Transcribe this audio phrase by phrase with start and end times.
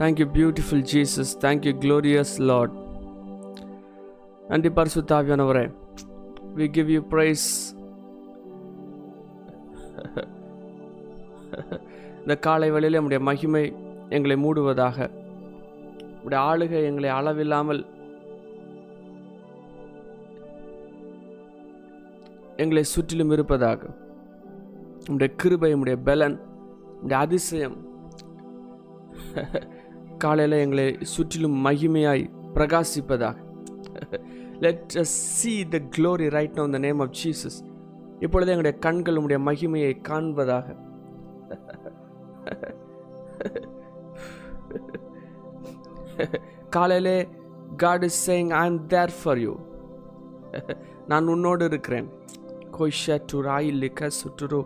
[0.00, 2.72] Thank you beautiful Jesus thank you glorious lord
[4.48, 5.74] நன்றி பரிசுத்தாவியானவரே
[6.56, 7.46] we give you praise
[12.20, 13.62] இந்த காலை வேளையில் நம்முடைய மகிமை
[14.08, 15.10] எங்களை மூடுவதாக.
[16.24, 17.86] உடைய ஆளுகை எங்களை அளவில்லாமல்
[22.56, 23.86] எங்களை சுற்றிலும் இருப்பதாக.
[25.04, 26.40] நம்முடைய கிருபை நம்முடைய பலன்
[26.92, 27.76] நம்முடைய அதிசயம்.
[30.24, 32.24] காலையில் எங்களை சுற்றிலும் மகிமையாய்
[32.54, 33.36] பிரகாசிப்பதாக.
[34.64, 37.58] Let us see the glory now in the name of Jesus
[38.24, 40.66] இப்பொழுது எங்களுடைய கண்கள் உடைய மகிமையை காண்பதாக.
[46.76, 47.18] காலையிலே
[47.82, 49.54] God is saying I am there for you
[51.10, 52.08] நான் உன்னோடு இருக்கிறேன்.
[52.78, 54.60] கொய்ஷா டு ராயில் லிக்க சுட்டுரு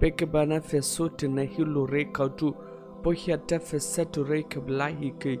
[0.00, 2.48] பெக்க பனஃபெ சுட்டு நெஹிலு ரே கவுட்டு
[3.02, 5.40] Bohiatefesetureke blahike,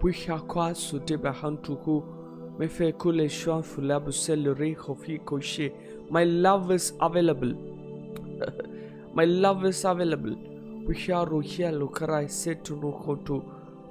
[0.00, 2.04] Buhakwa hantu hantuhu,
[2.58, 5.72] Mefe kule shuan fi koshi.
[6.10, 7.54] My love is available.
[9.14, 10.36] My love is available.
[10.84, 13.42] Buharuhia peko setunukotu,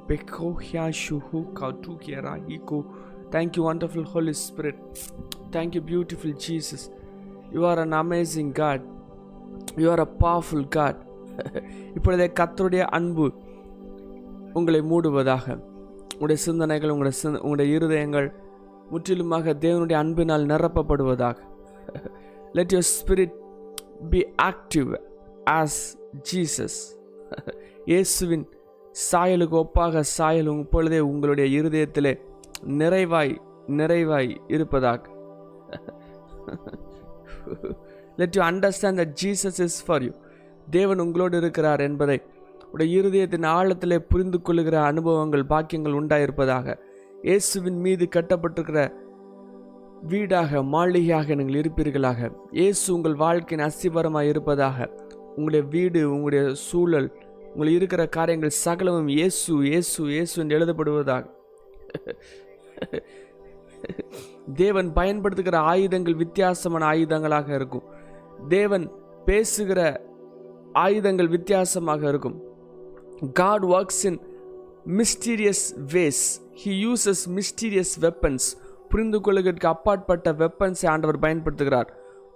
[0.08, 2.86] Bekohia shuhu kautukera hiko.
[3.32, 4.76] Thank you, wonderful Holy Spirit.
[5.52, 6.90] Thank you, beautiful Jesus.
[7.52, 8.82] You are an amazing God.
[9.78, 11.07] You are a powerful God.
[11.96, 13.28] இப்பொழுதே கத்தருடைய அன்பு
[14.58, 15.46] உங்களை மூடுவதாக.
[16.14, 18.28] உங்களுடைய சிந்தனைகள் உங்களுடைய சிந்த உங்களுடைய இருதயங்கள்
[18.92, 21.38] முற்றிலுமாக தேவனுடைய அன்பினால் நிரப்பப்படுவதாக.
[22.58, 23.36] Let your spirit
[24.12, 24.92] be active
[25.60, 25.82] as
[26.30, 26.80] Jesus
[27.92, 28.46] இயேசுவின்
[29.12, 32.14] சாயலுக்கு ஒப்பாக சாயல் இப்பொழுதே உங்களுடைய இருதயத்திலே
[32.82, 33.34] நிறைவாய்
[33.80, 35.02] நிறைவாய் இருப்பதாக.
[38.20, 40.12] Let you understand that Jesus is for you
[40.76, 42.18] தேவன் உங்களோடு இருக்கிறார் என்பதை
[42.74, 46.76] உடைய இருதயத்தின் ஆழத்திலே புரிந்து கொள்ளுகிற அனுபவங்கள் பாக்கியங்கள் உண்டாயிருப்பதாக.
[47.28, 48.82] இயேசுவின் மீது கட்டப்பட்டிருக்கிற
[50.10, 52.30] வீடாக மாளிகையாக நீங்கள் இருப்பீர்களாக.
[52.60, 54.88] இயேசு உங்கள் வாழ்க்கையின் அஸ்திபரமாக இருப்பதாக.
[55.38, 57.08] உங்களுடைய வீடு உங்களுடைய சூழல்
[57.54, 61.24] உங்கள் இருக்கிற காரியங்கள் சகலமும் இயேசு இயேசு இயேசு என்று எழுதப்படுவதாக.
[64.62, 67.88] தேவன் பயன்படுத்துகிற ஆயுதங்கள் வித்தியாசமான ஆயுதங்களாக இருக்கும்.
[68.58, 68.86] தேவன்
[69.30, 69.80] பேசுகிற
[70.84, 72.38] ஆயுதங்கள் வித்தியாசமாக இருக்கும்.
[73.40, 74.20] God works in
[75.00, 76.26] mysterious ways
[76.62, 78.48] he uses mysterious weapons
[78.92, 81.90] புரிந்து கொள்கிறதுக்கு அப்பாற்பட்ட வெப்பன்ஸை ஆண்டவர் பயன்படுத்துகிறார்.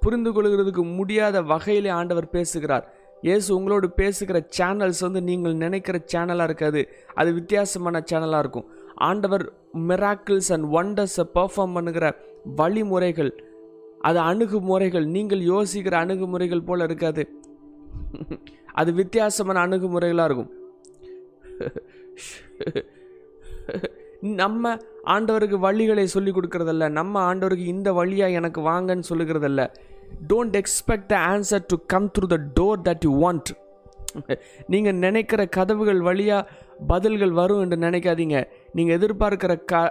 [0.04, 2.86] புரிந்து கொள்கிறதுக்கு முடியாத வகையிலே ஆண்டவர் பேசுகிறார்.
[3.28, 6.82] இயேசு உங்களோடு பேசுகிற சேனல்ஸ் வந்து நீங்கள் நினைக்கிற சேனலாக இருக்காது.
[7.20, 8.68] அது வித்தியாசமான சேனலாக இருக்கும்.
[9.10, 9.44] ஆண்டவர்
[9.90, 12.08] மிராக்கிள்ஸ் அண்ட் ஒண்டர்ஸை பெர்ஃபார்ம் பண்ணுகிற
[12.60, 13.32] வழிமுறைகள்
[14.10, 17.24] அது அணுகுமுறைகள் நீங்கள் யோசிக்கிற அணுகுமுறைகள் போல இருக்காது.
[18.82, 20.52] அது வித்தியாசமான அணுகுமுறைகளாக இருக்கும்.
[24.42, 24.74] நம்ம
[25.14, 26.88] ஆண்டவருக்கு வழிகளை சொல்லி கொடுக்கறதில்ல.
[27.00, 29.62] நம்ம ஆண்டவருக்கு இந்த வழியாக எனக்கு வாங்கன்னு சொல்லுகிறதில்ல.
[30.32, 33.52] Don't expect the answer to come through the door that you want
[34.72, 36.50] நீங்கள் நினைக்கிற கதவுகள் வழியாக
[36.92, 38.38] பதில்கள் வரும் என்று நினைக்காதீங்க.
[38.78, 39.82] நீங்கள் எதிர்பார்க்கிற க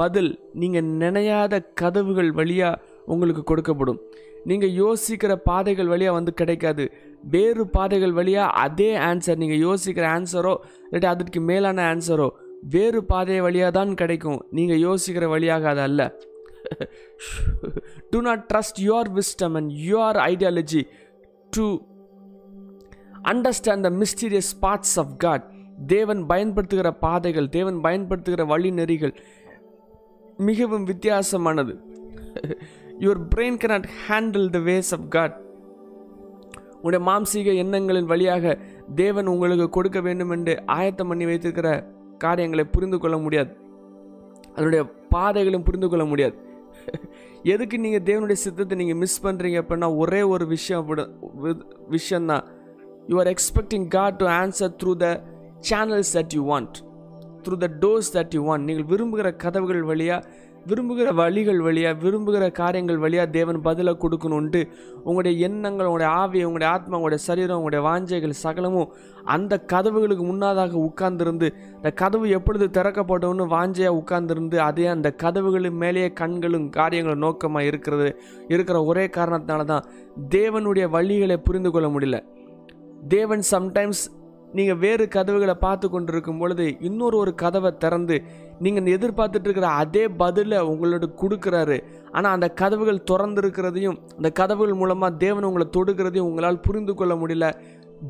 [0.00, 0.30] பதில்
[0.62, 2.80] நீங்கள் நினையாத கதவுகள் வழியாக
[3.12, 4.00] உங்களுக்கு கொடுக்கப்படும்.
[4.50, 6.84] நீங்கள் யோசிக்கிற பாதைகள் வழியாக வந்து கிடைக்காது.
[7.22, 10.54] வேறு பாதைகள் வழியாக அதே ஆன்சர் நீங்கள் யோசிக்கிற ஆன்சரோ
[10.90, 12.28] இல்லாட்டி அதற்கு மேலான ஆன்சரோ
[12.74, 14.40] வேறு பாதை வழியாக தான் கிடைக்கும்.
[14.50, 16.00] நீங்கள் யோசிக்கிற வழியாக அது அல்ல.
[18.10, 20.82] Do not trust your wisdom and your ideology
[21.50, 21.66] to
[23.32, 25.46] understand the mysterious parts of God
[25.86, 29.14] தேவன் பயன்படுத்துகிற பாதைகள் தேவன் பயன்படுத்துகிற வழிநெறிகள்
[30.36, 31.72] மிகவும் வித்தியாசமானது.
[33.04, 35.36] Your brain cannot handle the ways of God
[36.80, 38.54] உங்களுடைய மாம்சீக எண்ணங்களின் வழியாக
[39.00, 41.70] தேவன் உங்களுக்கு கொடுக்க வேண்டும் என்று ஆயத்தம் பண்ணி வைத்திருக்கிற
[42.24, 43.50] காரியங்களை புரிந்து கொள்ள முடியாது.
[44.54, 44.82] அதனுடைய
[45.14, 46.36] பாதைகளும் புரிந்து கொள்ள முடியாது.
[47.52, 50.86] எதுக்கு நீங்கள் தேவனுடைய சித்தத்தை நீங்கள் மிஸ் பண்ணுறீங்க அப்படின்னா ஒரே ஒரு விஷயம்
[51.96, 52.44] விஷயந்தான்
[53.10, 55.08] you are expecting God to answer through the
[55.70, 56.78] channels that you want
[57.44, 60.26] through the doors that you want நீங்கள் விரும்புகிற கதவுகள் வழியாக
[60.66, 64.60] விரும்புகிற வழிகள் வழியாக விரும்புகிற காரியங்கள் வழியாக தேவன் பதிலை கொடுக்கணுன்ட்டு
[65.04, 68.92] உங்களுடைய எண்ணங்கள் உங்களுடைய ஆவி உங்களுடைய ஆத்மா உங்களுடைய சரீரம் உங்களுடைய வாஞ்சைகள் சகலமும்
[69.24, 76.70] அந்த கதவுகளுக்கு முன்னாதாக உட்கார்ந்திருந்து இந்த கதவு எப்பொழுது திறக்கப்பட்டோன்னு வாஞ்சையாக உட்கார்ந்திருந்து அதே அந்த கதவுகளின் மேலேயே கண்களும்
[76.70, 79.84] காரியங்களும் நோக்கமாக இருக்கிறது இருக்கிற ஒரே காரணத்தினால தான்
[80.30, 82.18] தேவனுடைய வழிகளை புரிந்து கொள்ள முடியல.
[83.08, 84.04] தேவன் சம்டைம்ஸ்
[84.52, 88.24] நீங்கள் வேறு கதவுகளை பார்த்து கொண்டிருக்கும் பொழுது இன்னொரு ஒரு கதவை திறந்து
[88.60, 91.76] நீங்கள் எதிர்பார்த்துட்டு இருக்கிற அதே பதிலை உங்களோட கொடுக்குறாரு.
[92.10, 97.46] ஆனால் அந்த கதவுகள் திறந்துருக்கிறதையும் அந்த கதவுகள் மூலமாக தேவன் உங்களை தொடுக்கிறதையும் உங்களால் புரிந்து கொள்ள முடியல.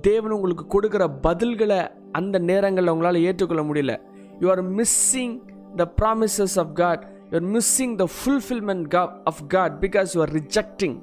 [0.02, 1.78] தேவன் உங்களுக்கு கொடுக்குற பதில்களை
[2.12, 3.94] அந்த நேரங்களில் உங்களால் ஏற்றுக்கொள்ள முடியல.
[4.40, 5.36] You are missing
[5.76, 10.96] the promises of God you are missing the fulfilment of God because you are rejecting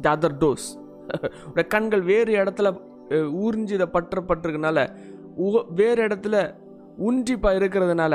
[0.00, 0.68] the other dose
[1.46, 2.68] உடைய கண்கள் வேறு இடத்துல
[3.10, 4.78] அஹ், ஊர்ஞ்சி இதை பற்றப்பட்டிருக்கனால
[5.44, 6.36] உ- வேறு இடத்துல
[6.98, 8.14] உன்றிப்பாக இருக்கிறதுனால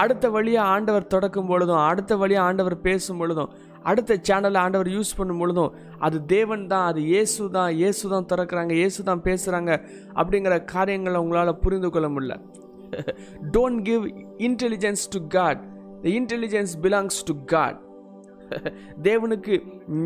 [0.00, 3.50] அடுத்த வழியாக ஆண்டவர் தொடக்கும் பொழுதும் அடுத்த வழியாக ஆண்டவர் பேசும் பொழுதும்
[3.90, 5.72] அடுத்த சேனலை ஆண்டவர் யூஸ் பண்ணும் பொழுதும்
[6.06, 9.70] அது தேவன் தான் அது இயேசு தான் இயேசு தான் திறக்கிறாங்க இயேசு தான் பேசுகிறாங்க
[10.14, 12.36] அப்படிங்கிற காரியங்களை உங்களால் புரிந்து கொள்ள முடியல.
[13.56, 14.04] Don't give
[14.48, 15.62] intelligence to God
[16.04, 17.80] the intelligence belongs to God
[19.02, 19.54] தேவனுக்கு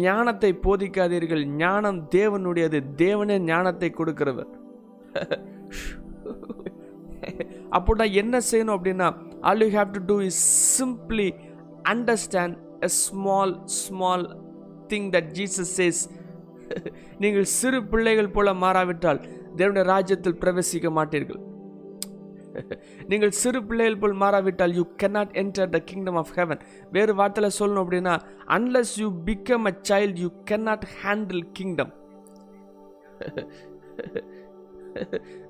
[0.04, 1.44] ஞானத்தை போதிக்காதீர்கள்.
[1.62, 2.80] ஞானம் தேவனுடையது.
[3.04, 4.50] தேவனே ஞானத்தை கொடுக்கிறவர்.
[7.70, 9.08] அப்படின்னா என்ன செய்யணும் அப்படின்னா
[9.40, 10.42] all you have to do is
[10.78, 11.32] simply
[11.88, 14.38] understand a small small
[14.88, 16.02] thing that Jesus says
[17.18, 19.20] நீங்கள் சிறு பிள்ளைகள் போல மாறாவிட்டால்
[19.56, 21.42] தேவனுடைய ராஜ்யத்தில் பிரவேசிக்க மாட்டீர்கள்.
[23.08, 26.58] நீங்கள் சிறு பிள்ளைகள் போல் மாறாவிட்டால் you cannot enter the kingdom of heaven
[26.90, 31.92] வேறு வார்த்தையில் சொல்லணும் அப்படின்னா unless you become a child you can not handle kingdom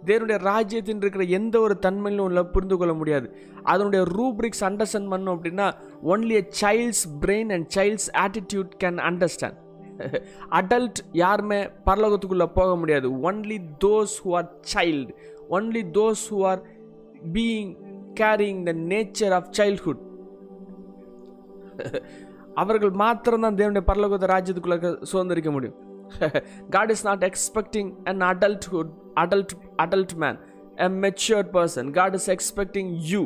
[0.06, 3.28] தேவனுடைய ராஜ்யத்தின் இருக்கிற எந்த ஒரு தன்மையிலும் உள்ள புரிந்து கொள்ள முடியாது.
[3.72, 5.69] அதனுடைய ரூப்ரிக்ஸ் அண்டர்ஸ்டாண்ட் பண்ணோம் அப்படின்னா
[6.12, 9.58] only a child's brain and child's attitude can understand
[10.60, 13.08] adult யாருமே பரலோகத்துக்குள்ளே போக முடியாது.
[13.28, 15.14] Only those who are child
[15.56, 16.62] only those who are
[17.37, 17.72] being
[18.20, 20.02] carrying the nature of childhood
[22.62, 24.78] அவர்கள் மாத்திரம்தான் தேவனுடைய பரலோகத்தை ராஜ்யத்துக்குள்ளே
[25.12, 25.76] சுதந்திரிக்க முடியும்.
[26.75, 28.93] God is not expecting an adulthood
[29.23, 30.39] adult adult man
[30.85, 33.23] a matured person God is expecting you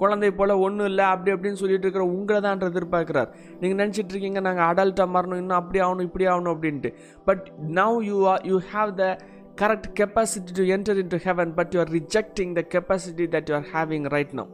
[0.00, 3.30] குழந்தை போல ஒன்றும் இல்லை அப்படி அப்படின்னு சொல்லிட்டு இருக்கிற உங்களை தான் எதிர்பார்க்கிறார்.
[3.60, 6.90] நீங்கள் நினச்சிட்டு இருக்கீங்க நாங்கள் அடல்ட்டாக மாறணும் இன்னும் அப்படி ஆகணும் இப்படி ஆகணும் அப்படின்ட்டு.
[7.28, 7.44] But
[7.80, 9.06] now you are you have the
[9.62, 13.56] correct capacity to enter in to heaven but you are rejecting the capacity that you
[13.60, 14.52] are having right now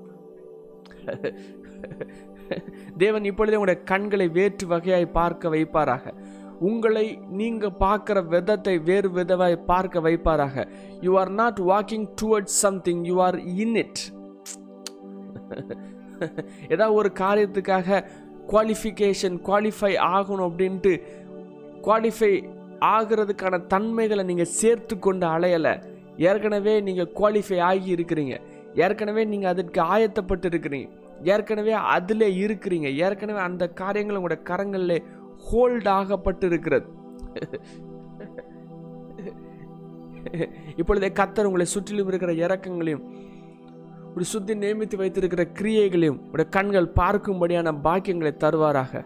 [3.03, 6.05] தேவன் இப்பொழுதே உங்களுடைய கண்களை வேற்று வகையாய் பார்க்க வைப்பாராக.
[6.69, 7.05] உங்களை
[7.41, 10.65] நீங்க பார்க்குற விதத்தை வேறு விதவாய் பார்க்க வைப்பாராக.
[11.07, 14.03] You are not walking towards something you are in it
[16.73, 18.01] ஏதாவது ஒரு காரியத்துக்காக
[18.53, 20.93] குவாலிஃபிகேஷன் குவாலிஃபை ஆகணும் அப்படின்ட்டு
[21.87, 22.33] குவாலிஃபை
[22.95, 25.75] ஆகிறதுக்கான தன்மைகளை நீங்கள் சேர்த்து கொண்டு அலையலை.
[26.29, 28.35] ஏற்கனவே நீங்கள் குவாலிஃபை ஆகி இருக்கிறீங்க.
[28.85, 30.89] ஏற்கனவே நீங்கள் அதற்கு ஆயத்தப்பட்டு இருக்கிறீங்க
[31.33, 32.89] ஏற்கனவே அதில் இருக்கிறீங்க.
[33.07, 34.95] ஏற்கனவே அந்த காரியங்கள் உங்களோட கரங்களில்
[35.49, 36.87] ஹோல்ட் ஆகப்பட்டு இருக்கிறது
[40.77, 43.05] இப்பொழுதே கத்தர் உங்களை சுற்றிலும் இருக்கிற இறக்கங்களையும்
[44.15, 49.03] ஒரு சுத்தி நியமித்து வைத்திருக்கிற கிரியைகளையும் உடைய கண்கள் பார்க்கும்படியான பாக்கியங்களை தருவாராக.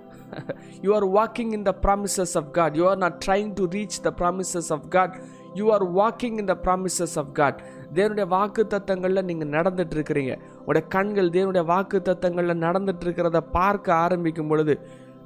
[0.84, 4.12] You are walking in the promises of God you are not trying to reach the
[4.20, 5.16] promises of God
[5.54, 7.60] you are walking in the promises of God
[7.94, 10.34] தேவனுடைய வாக்கு தத்தங்களில் நீங்கள் நடந்துட்டு இருக்கிறீங்க.
[10.66, 14.76] உடைய கண்கள் தேவனுடைய வாக்கு தத்தங்களில் நடந்துட்டு இருக்கிறத பார்க்க ஆரம்பிக்கும் பொழுது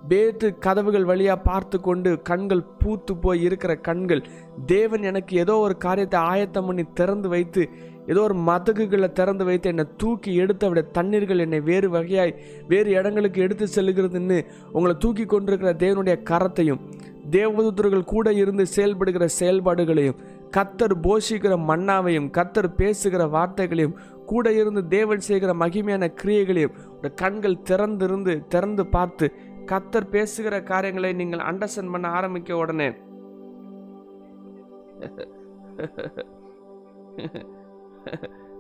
[0.05, 4.23] வேற்று கதவுகள் வழியாக பார்த்து கொண்டு கண்கள் பூத்து போய் இருக்கிற கண்கள்
[4.67, 7.69] தேவன் எனக்கு ஏதோ ஒரு காரியத்தை ஆயத்தம் பண்ணி திறந்து வைத்து
[8.07, 12.33] ஏதோ ஒரு மதகுகளை திறந்து வைத்து என்னை தூக்கி எடுத்து அவருடைய தண்ணீர்கள் என்னை வேறு வகையாய்
[12.69, 14.39] வேறு இடங்களுக்கு எடுத்து செல்லுகிறதுன்னு
[14.73, 16.83] உங்களை தூக்கி கொண்டிருக்கிற தேவனுடைய கரத்தையும்
[17.31, 25.55] தேவதூதர்கள் கூட இருந்து செயல்படுகிற செயல்பாடுகளையும் கத்தர் போஷிக்கிற மன்னாவையும் கத்தர் பேசுகிற வார்த்தைகளையும் கூட இருந்து தேவன் செய்கிற
[25.55, 26.77] மகிமையான கிரியைகளையும்
[27.15, 29.27] கண்கள் திறந்திருந்து திறந்து பார்த்து
[29.71, 32.89] கத்தர் பேசுகிற காரியங்களை நீங்கள் அண்டர்ஸ்டாண்ட் பண்ண ஆரம்பிக்க உடனே.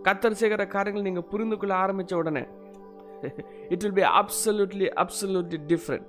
[0.06, 2.42] கத்தர் செய்கிற காரியங்கள் நீங்கள் புரிந்து கொள்ள ஆரம்பித்த உடனே
[3.72, 6.06] it will be absolutely absolutely different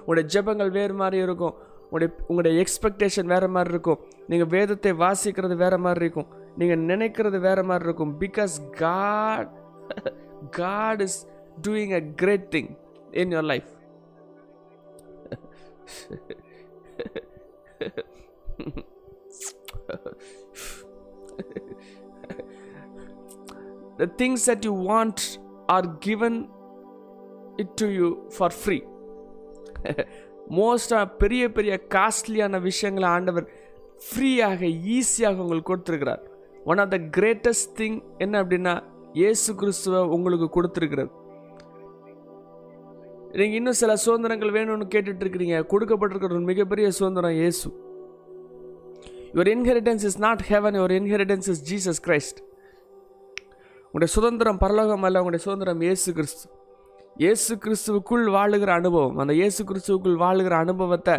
[0.00, 1.54] உங்களுடைய ஜெபங்கள் வேறு மாதிரி இருக்கும்.
[1.84, 4.00] உங்களுடைய உங்களுடைய எக்ஸ்பெக்டேஷன் வேறு மாதிரி இருக்கும்.
[4.30, 6.28] நீங்கள் வேதத்தை வாசிக்கிறது வேறு மாதிரி இருக்கும்.
[6.60, 8.12] நீங்கள் நினைக்கிறது வேறு மாதிரி இருக்கும்.
[8.24, 9.50] Because God
[10.60, 11.18] God is
[11.66, 12.70] doing a great thing
[13.22, 13.70] in your life
[24.00, 25.38] the things that you want
[25.68, 26.34] are given
[27.62, 28.82] it to you for free.
[30.58, 33.46] மோஸ்டாக பெரிய பெரிய காஸ்ட்லியான விஷயங்களை ஆண்டவர்
[34.06, 34.60] ஃப்ரீயாக
[34.96, 36.22] ஈஸியாக உங்களுக்கு கொடுத்துருக்கிறார்.
[36.70, 38.74] One of the greatest thing என்ன அப்படின்னா
[39.20, 41.10] இயேசு கிறிஸ்துவை உங்களுக்கு கொடுத்துருக்கிறது.
[43.38, 45.56] நீங்கள் இன்னும் சில சுதந்திரங்கள் வேணும்னு கேட்டுட்ருக்கிறீங்க.
[45.72, 47.66] கொடுக்கப்பட்டிருக்கிற ஒரு மிகப்பெரிய சுதந்திரம் இயேசு.
[49.34, 52.40] Your inheritance is not heaven your inheritance is Jesus Christ
[53.84, 56.44] உங்களுடைய சுதந்திரம் பரலோகம் அல்ல உங்களுடைய சுதந்திரம் இயேசு கிறிஸ்து.
[57.22, 61.16] இயேசு கிறிஸ்துவுக்குள் வாழுகிற அனுபவம் அந்த இயேசு கிறிஸ்துவுக்குள் வாழுகிற அனுபவத்தை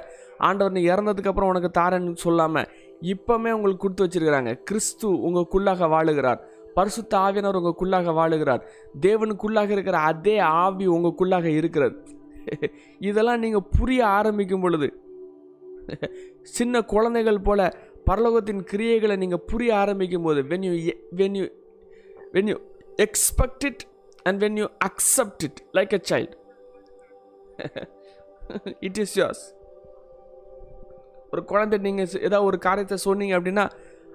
[0.47, 2.69] ஆண்டவர் நீ இறந்ததுக்கப்புறம் உனக்கு தாரன்னு சொல்லாமல்
[3.13, 4.53] இப்போமே உங்களுக்கு கொடுத்து வச்சிருக்கிறாங்க.
[4.69, 6.41] கிறிஸ்து உங்களுக்குள்ளாக வாழுகிறார்.
[6.73, 8.63] பரிசுத்த ஆவியானவர் உங்களுக்குள்ளாக வாழுகிறார்.
[9.01, 11.95] தேவனுக்குள்ளாக இருக்கிற அதே ஆவி உங்களுக்குள்ளாக இருக்கிறது.
[13.09, 14.87] இதெல்லாம் நீங்கள் புரிய ஆரம்பிக்கும் பொழுது
[16.57, 17.61] சின்ன குழந்தைகள் போல
[18.05, 20.73] பரலோகத்தின் கிரியைகளை நீங்கள் புரிய ஆரம்பிக்கும் போது when you
[21.15, 21.45] when you
[22.33, 22.57] when you
[22.97, 23.83] expect it
[24.23, 26.33] and when you accept it like a child
[28.79, 29.43] it is yours
[31.31, 33.65] ஒரு குழந்தை நீங்கள் ஏதாவது ஒரு காரியத்தை சொன்னீங்க அப்படின்னா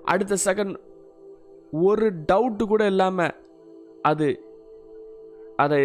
[0.05, 0.75] அடுத்த செகண்ட்
[1.83, 3.35] ஒரு டவுட்டு கூட இல்லாமல்
[4.03, 4.29] அது
[5.57, 5.81] அதை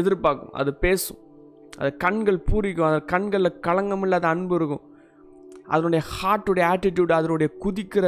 [0.00, 1.20] எதிர்பார்க்கும் அது பேசும்.
[1.78, 4.84] அது கண்கள் பூரிக்கும் அது கண்களில் களங்கம் இல்லாத அன்பு இருக்கும்.
[5.72, 8.06] அதனுடைய ஹார்ட்டுடைய ஆட்டிடியூட் அதனுடைய குதிக்கிற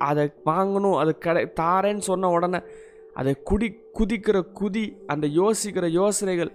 [0.00, 2.60] அதை வாங்கணும் அது கடை தாரேன்னு சொன்ன உடனே
[3.16, 6.52] அதை குடி குதிக்கிற குதி அந்த யோசிக்கிற யோசனைகள்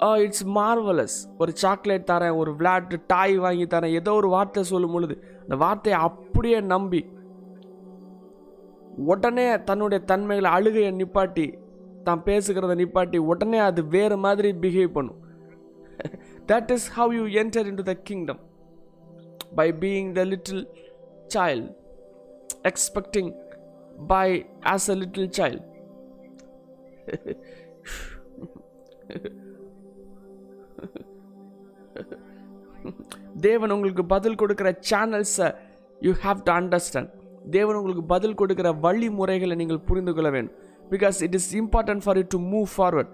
[0.00, 4.94] oh, இட்ஸ் மார்வலஸ் ஒரு சாக்லேட் தரேன் ஒரு விளையாட்டு டாய் வாங்கி தரேன் ஏதோ ஒரு வார்த்தை சொல்லும்
[4.94, 7.00] பொழுது அந்த வார்த்தையை அப்படியே நம்பி
[9.08, 11.46] உடனே தன்னுடைய தன்மைகளை அழுகையை நிப்பாட்டி
[12.06, 15.20] தான் பேசுகிறத நிப்பாட்டி உடனே அது வேறு மாதிரி பிஹேவ் பண்ணும்.
[16.50, 18.40] That is how you enter in to the kingdom
[19.58, 20.62] by being the little
[21.34, 21.68] child
[22.70, 23.30] expecting
[24.12, 24.26] by
[24.72, 25.66] as a little child
[33.46, 35.48] தேவன் உங்களுக்கு பதில் கொடுக்குற சேனல்ஸை
[36.00, 37.10] யூ ஹாவ் டு அண்டர்ஸ்டாண்ட்
[37.56, 40.56] தேவன் உங்களுக்கு பதில் கொடுக்குற வழிமுறைகளை நீங்கள் புரிந்து கொள்ள வேண்டும்.
[40.92, 43.12] Because it is important for you to move forward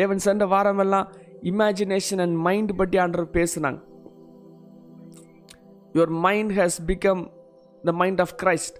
[0.00, 1.06] தேவன் சென்ற வாரமெல்லாம்
[1.52, 3.78] இமேஜினேஷன் அண்ட் மைண்ட் பற்றி ஆண்டவர் பேசுனாங்க.
[5.96, 7.22] Your mind has become
[7.88, 8.78] the mind of Christ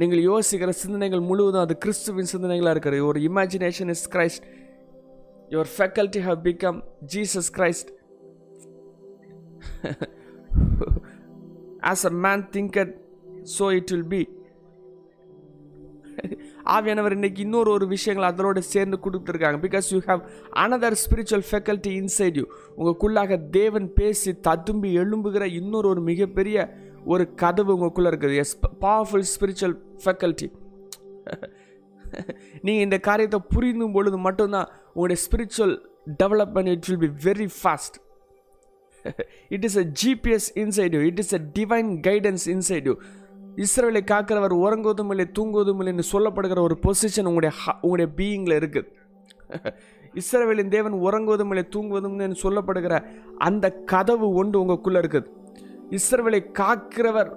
[0.00, 3.04] நீங்கள் யோசிக்கிற சிந்தனைகள் முழுவதும் அது கிறிஸ்துவின் சிந்தனைகளாக இருக்கிறது.
[3.10, 4.46] ஒரு imagination is Christ
[5.54, 6.78] your faculty how become
[7.14, 7.90] Jesus Christ
[11.92, 12.92] as a man thinketh
[13.54, 14.22] so it will be
[16.74, 19.58] ஆவியானவர் இன்னைக்கு இன்னொரு ஒரு விஷயங்கள் அதனோட சேர்ந்து கொடுத்துருக்காங்க.
[19.64, 20.22] Because you have
[20.62, 22.44] another spiritual faculty inside you
[22.76, 26.56] உங்களுக்குள்ளாக தேவன் பேசி ததும்பி எழும்புகிற இன்னொரு ஒரு மிகப்பெரிய
[27.14, 28.38] ஒரு கதவு உங்களுக்குள்ளே இருக்குது.
[28.44, 30.48] எஸ் பவர்ஃபுல் ஸ்பிரிச்சுவல் ஃபெக்கல்ட்டி
[32.64, 35.76] நீங்கள் இந்த காரியத்தை புரிந்தும் பொழுது மட்டும்தான் உங்களுடைய spiritual
[36.22, 37.96] development it will be very fast
[39.56, 42.96] it is a GPS inside you it is a divine guidance inside you
[43.56, 49.04] இஸ்ரேலை காக்கிறவர் உறங்குவதும் இல்லை தூங்குவதும் இல்லைன்னு சொல்லப்படுகிற ஒரு பொசிஷன் உங்களுடைய உங்களுடைய பீயிங்கில் இருக்குது
[50.14, 52.94] இஸ்ரேவேலின் தேவன் உறங்குவதும் இல்லை தூங்குவதும் சொல்லப்படுகிற
[53.38, 55.28] அந்த கதவு ஒன்று உங்களுக்குள்ளே இருக்குது.
[55.90, 57.30] இஸ்ரேவேலை காக்கிறவர்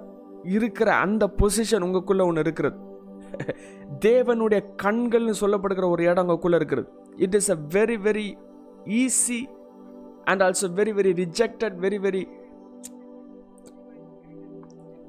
[0.48, 2.78] இருக்கிற அந்த பொசிஷன் உங்களுக்குள்ளே ஒன்று இருக்கிறது.
[4.04, 8.28] தேவனுடைய கண்கள்னு சொல்லப்படுகிற ஒரு இடம் உங்களுக்குள்ளே இருக்கிறது it is a very very
[9.00, 9.40] easy
[10.24, 12.22] and also very very rejected very very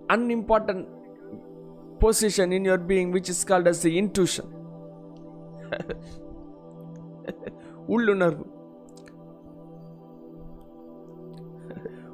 [0.10, 0.86] unimportant
[2.02, 4.46] position in your being which is called as the intuition.
[7.88, 8.46] உள்ளுணர்வு.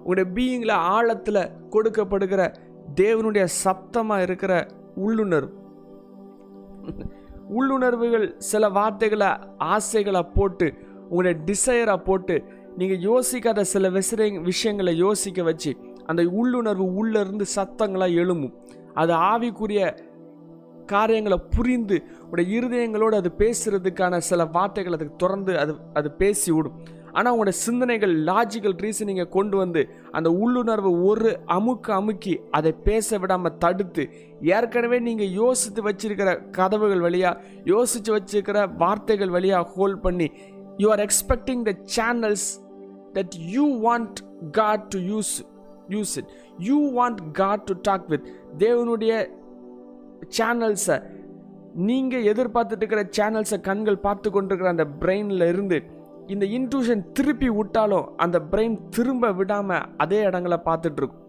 [0.04, 2.56] உங்களுடைய பீயிங்கில் ஆழத்தில் கொடுக்கப்படுகிற
[2.96, 5.54] தேவனுடைய சப்தமாக இருக்கிற உள்ளுணர்வு.
[7.50, 9.28] உள்ளுணர்வுகள் சில வார்த்தைகளை
[9.58, 10.74] ஆசைகளை போட்டு
[11.10, 12.44] உங்களுடைய டிசையரை போட்டு
[12.78, 18.54] நீங்கள் யோசிக்காத சில விசிற விஷயங்களை யோசிக்க வச்சு அந்த உள்ளுணர்வு உள்ளேருந்து சத்தங்களாக எழும்பும்.
[18.98, 19.82] அது ஆவிக்குரிய
[20.90, 21.98] காரியங்களை புரிந்து
[22.30, 26.78] உடைய இருதயங்களோடு அது பேசுறதுக்கான சில வார்த்தைகள் அதுக்கு தொடர்ந்து அது அது பேசி விடும்
[27.12, 33.58] ஆனால் உங்களோட சிந்தனைகள் லாஜிக்கல் ரீசனிங்கை கொண்டு வந்து அந்த உள்ளுணர்வு ஒரு அமுக்கு அமுக்கி அதை பேச விடாமல்
[33.58, 34.04] தடுத்து
[34.52, 40.28] ஏற்கனவே நீங்கள் யோசித்து வச்சிருக்கிற கதவுகள் வழியாக யோசித்து வச்சிருக்கிற வார்த்தைகள் வழியாக ஹோல்ட் பண்ணி
[40.78, 42.48] you are expecting the channels
[43.16, 44.20] that you want
[44.52, 45.34] God to use
[45.90, 48.28] use it you want God to talk with
[48.58, 49.14] தேவனுடைய
[50.38, 50.98] சேனல்ஸை
[51.82, 55.78] நீங்கள் எதிர்பார்த்துட்டு இருக்கிற சேனல்ஸை கண்கள் பார்த்து கொண்டிருக்கிற அந்த பிரெயினில் இருந்து
[56.28, 61.24] இந்த இன்ட்யூஷன் திருப்பி விட்டாலும் அந்த பிரெயின் திரும்ப விடாமல் அதே இடங்களை பார்த்துட்ருக்கும்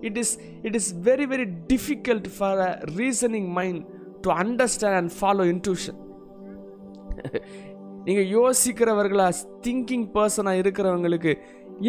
[0.00, 3.82] it is it is very very difficult for a reasoning mind
[4.20, 6.00] to understand and follow intuition
[8.04, 9.26] நீங்கள் யோசிக்கிறவர்களா
[9.60, 11.32] திங்கிங் பர்சனாக இருக்கிறவங்களுக்கு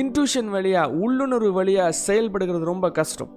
[0.02, 3.32] இன்ட்யூஷன் வழியாக உள்ளுணர்வு வழியாக செயல்படுகிறது ரொம்ப கஷ்டம்.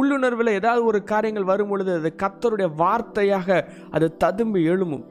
[0.00, 3.48] உள்ளுணர்வில் ஏதாவது ஒரு காரியங்கள் வரும் பொழுது அது கத்தருடைய வார்த்தையாக
[3.96, 5.04] அது ததும்பி எழும்பும்.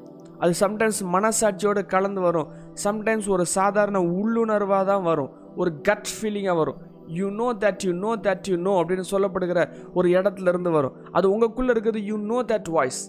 [0.43, 2.49] அது சம்டைம்ஸ் மனசாட்சியோடு கலந்து வரும்.
[2.85, 5.31] சம்டைம்ஸ் ஒரு சாதாரண உள்ளுணர்வாக தான் வரும்.
[5.55, 6.79] ஒரு கட் ஃபீலிங்காக வரும்.
[7.19, 9.61] You know that you know that you know அப்படின்னு சொல்லப்படுகிற
[9.93, 10.95] ஒரு இடத்துல இருந்து வரும்.
[11.11, 13.01] அது உங்களுக்குள்ளே இருக்கிறது யூ நோ தேட் வாய்ஸ்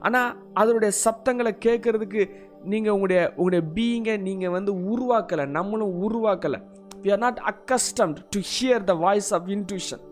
[0.00, 0.30] ஆனால்
[0.60, 2.22] அதனுடைய சப்தங்களை கேட்கறதுக்கு
[2.66, 6.60] நீங்கள் உங்களுடைய உங்களுடைய பீயிங்கை நீங்கள் வந்து உருவாக்கலை நம்மளும் உருவாக்கலை.
[7.02, 10.04] We are not accustomed to hear the voice of intuition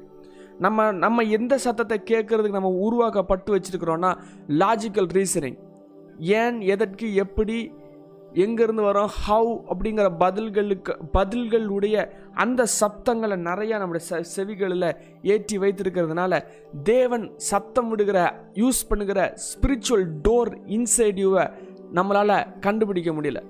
[0.58, 4.10] நம்ம நம்ம எந்த சத்தத்தை கேட்கறதுக்கு நம்ம உருவாக்கப்பட்டு வச்சுருக்கிறோன்னா
[4.58, 5.58] லாஜிக்கல் ரீசனிங்
[6.34, 7.56] ஏன் எதற்கு எப்படி
[8.44, 11.96] எங்கேருந்து வரோம் ஹவு அப்படிங்கிற பதில்களுக்கு பதில்களுடைய
[12.34, 14.88] அந்த சப்தங்களை நிறையா நம்முடைய செ செவிகளில்
[15.24, 16.40] ஏற்றி வைத்திருக்கிறதுனால
[16.84, 18.18] தேவன் சத்தம் விடுகிற
[18.54, 21.44] யூஸ் பண்ணுகிற ஸ்பிரிச்சுவல் டோர் இன்சைட் யூவை
[21.98, 22.36] நம்மளால்
[22.66, 23.40] கண்டுபிடிக்க முடியல.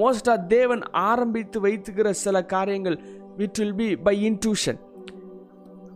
[0.00, 2.96] மோஸ்டாக தேவன் ஆரம்பித்து வைத்துக்கிற சில காரியங்கள்
[3.40, 4.78] with will be by intuition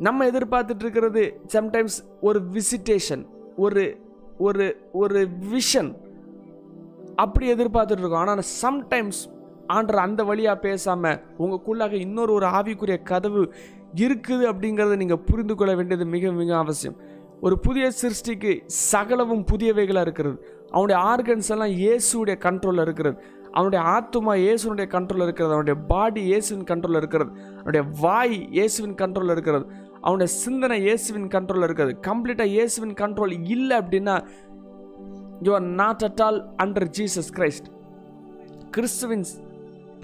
[0.07, 1.23] நம்ம எதிர்பார்த்துட்டு இருக்கிறது
[1.55, 1.97] சம்டைம்ஸ்
[2.29, 3.23] ஒரு விசிட்டேஷன்
[3.65, 3.85] ஒரு
[4.47, 4.67] ஒரு
[5.03, 5.21] ஒரு
[5.55, 5.91] விஷன்
[7.25, 8.25] அப்படி எதிர்பார்த்துட்டு இருக்கோம்.
[8.25, 9.21] ஆனால் சம்டைம்ஸ்
[9.77, 13.43] ஆண்டர் அந்த வழியாக பேசாமல் உங்களுக்குள்ளாக இன்னொரு ஒரு ஆவிக்குரிய கதவு
[14.05, 16.99] இருக்குது அப்படிங்கிறத நீங்கள் புரிந்து கொள்ள வேண்டியது மிக மிக அவசியம்.
[17.47, 18.53] ஒரு புதிய சிருஷ்டிக்கு
[18.93, 20.37] சகலவும் புதியவைகளாக இருக்கிறது.
[20.75, 23.17] அவனுடைய ஆர்கன்ஸ் எல்லாம் இயேசுடைய கண்ட்ரோலில் இருக்கிறது.
[23.57, 25.55] அவனுடைய ஆத்துமா இயேசுனுடைய கண்ட்ரோலில் இருக்கிறது.
[25.57, 27.31] அவனுடைய பாடி இயேசுவின் கண்ட்ரோலில் இருக்கிறது.
[27.61, 29.67] அவனுடைய வாய் இயேசுவின் கண்ட்ரோலில் இருக்கிறது.
[30.05, 31.95] அவனுடைய சிந்தனை இயேசுவின் கண்ட்ரோலில் இருக்கிறது.
[32.09, 34.17] கம்ப்ளீட்டாக இயேசுவின் கண்ட்ரோல் இல்லை அப்படின்னா
[35.47, 37.69] you are not at all under Jesus Christ
[38.77, 39.27] கிறிஸ்துவின்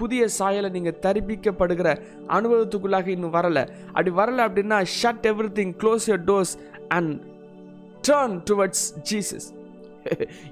[0.01, 1.89] புதிய சாயலை நீங்கள் தரிப்பிக்கப்படுகிற
[2.37, 3.65] அனுபவத்துக்குள்ளாக இன்னும் வரலை.
[3.89, 5.27] அப்படி வரலை அப்படின்னா shut
[5.59, 6.55] everything close your doors
[6.97, 7.13] and
[8.09, 9.49] turn towards Jesus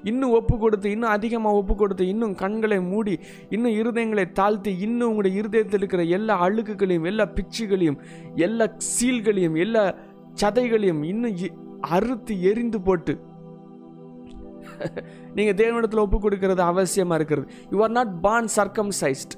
[0.09, 3.15] இன்னும் ஒப்பு கொடுத்து இன்னும் அதிகமாக ஒப்பு கொடுத்து இன்னும் கண்களை மூடி
[3.55, 7.99] இன்னும் இருதயங்களை தாழ்த்தி இன்னும் உங்களுடைய இருதயத்தில் இருக்கிற எல்லா அழுக்குகளையும் எல்லா பிச்சுகளையும்
[8.47, 9.83] எல்லா சீல்களையும் எல்லா
[10.43, 11.37] சதைகளையும் இன்னும்
[11.95, 13.13] அறுத்து எரிந்து போட்டு.
[15.37, 17.47] நீங்கள் தேவனிடத்தில் ஒப்பு கொடுக்கிறது அவசியமாக இருக்கிறது.
[17.73, 19.33] You are not born circumcised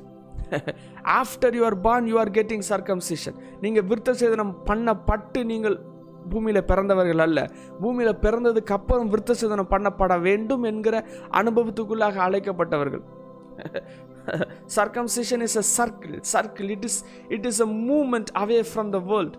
[1.20, 5.78] after you are born you are getting circumcision நீங்கள் விருத்த சேதனம் பண்ணப்பட்டு நீங்கள்
[6.30, 7.52] பூமியில் பிறந்தவர்கள் அல்ல.
[7.82, 13.04] பூமியில் பிறந்ததுக்கு அப்புறம் விருத்த சேதனம் பண்ணப்பட வேண்டும் என்கிற அனுபவத்துக்குள்ளாக அழைக்கப்பட்டவர்கள்.
[14.76, 19.36] Circumcision is a circle circle it is it is a moment away from the world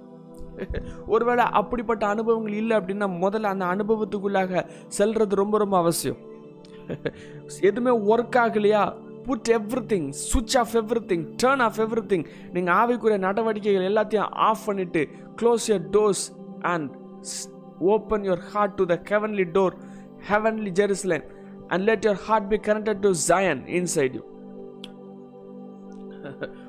[1.07, 4.66] ஒருவேளை அப்படிப்பட்ட அனுபவங்கள் இல்லை அப்படின்னா முதல்ல அந்த அனுபவத்துக்குள்ளாக
[4.99, 6.16] செல்றது ரொம்ப ரொம்ப அவசியம்.
[7.61, 8.92] எதுவுமே ஒர்க் ஆகலையா?
[9.25, 9.49] Put
[9.87, 15.09] everything switch off everything turn off everything நீங்கள் ஆவிக்குரிய நடவடிக்கைகள் எல்லாத்தையும் ஆஃப் பண்ணிவிட்டு
[15.42, 16.25] close your doors
[16.64, 16.90] and
[17.79, 19.74] open your heart to the heavenly door
[20.29, 21.24] heavenly Jerusalem
[21.68, 24.22] and let your heart be connected to Zion inside you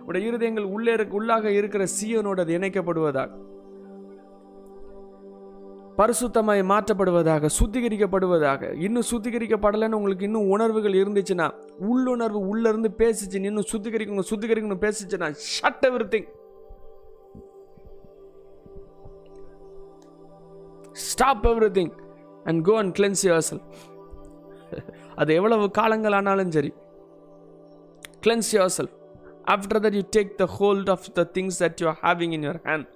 [0.05, 3.43] உடைய இருதயங்கள் உள்ளே இருக்க உள்ளாக இருக்கிற சியோனோட இணைக்கப்படுவதாக
[5.97, 8.81] பரிசுத்தமாய் மாற்றப்படுவதாக சுத்திகரிக்கப்படுவதாக.
[8.81, 16.27] இன்னும் சுத்திகரிக்கப்படலைன்னு உங்களுக்கு இன்னும் உணர்வுகள் இருந்துச்சுன்னா உள்ளுணர்வு உள்ளேருந்து பேசிச்சு இன்னும் சுத்திகரிக்கணும் சுத்திகரிக்கணும் பேசிச்சுன்னா shut everything
[21.03, 21.45] stop
[21.77, 21.93] everything
[22.45, 23.62] and go and cleanse your cell
[25.15, 26.71] அது எவ்வளவு காலங்கள் ஆனாலும் சரி.
[28.23, 28.91] Cleanse your cell
[29.47, 32.62] after that you take the hold of the things that you are having in your
[32.65, 32.88] hand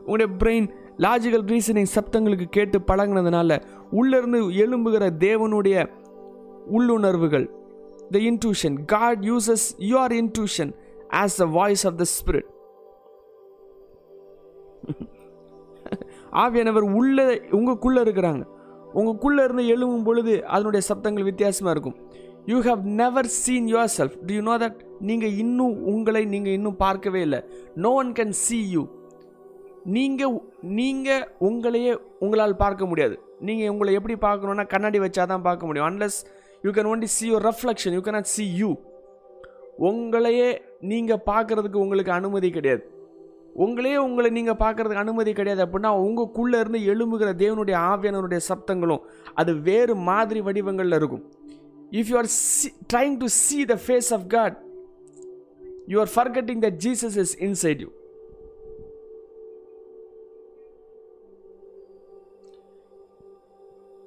[0.00, 0.66] உங்களுடைய பிரெயின்
[0.98, 3.56] லாஜிக்கல் ரீசனிங் சப்தங்களுக்கு கேட்டு பழகுனதுனால
[3.92, 5.76] உள்ளிருந்து எழும்புகிற தேவனுடைய
[6.68, 7.46] உள்ளுணர்வுகள்
[8.10, 10.72] the intuition God uses your intuition
[11.20, 12.48] as the voice of the spirit
[16.42, 17.18] ஆவியானவர் உள்ள
[17.56, 18.42] உங்களுக்குள்ளே இருக்கிறாங்க.
[18.98, 21.96] உங்களுக்குள்ளே இருந்து எழும்பும் பொழுது அதனுடைய சப்தங்கள் வித்தியாசமாக இருக்கும்.
[22.50, 27.20] You have never seen yourself do you know that நீங்கள் இன்னும் உங்களை நீங்கள் இன்னும் பார்க்கவே
[27.26, 27.40] இல்லை.
[27.84, 28.82] No one can see you
[29.96, 30.34] நீங்கள்
[30.78, 31.92] நீங்கள் உங்களையே
[32.24, 33.16] உங்களால் பார்க்க முடியாது.
[33.48, 35.88] நீங்கள் உங்களை எப்படி பார்க்கணுன்னா கண்ணாடி வச்சா தான் பார்க்க முடியும்.
[35.90, 36.18] Unless
[36.64, 38.70] you can only see your reflection you cannot see you
[39.88, 40.48] உங்களையே
[40.92, 42.82] நீங்கள் பார்க்குறதுக்கு உங்களுக்கு அனுமதி கிடையாது.
[43.64, 49.02] உங்களே உங்களை நீங்கள் பார்க்கறதுக்கு அனுமதி கிடையாது அப்படின்னா உங்களுக்குள்ளே இருந்து எழும்புகிற தேவனுடைய ஆவியானவருடைய சப்தங்களும்
[49.34, 51.24] அது வேறு மாதிரி வடிவங்களில் இருக்கும்.
[51.90, 54.56] If you are see trying to see the face of God
[55.86, 57.90] you are forgetting the Jesus is inside you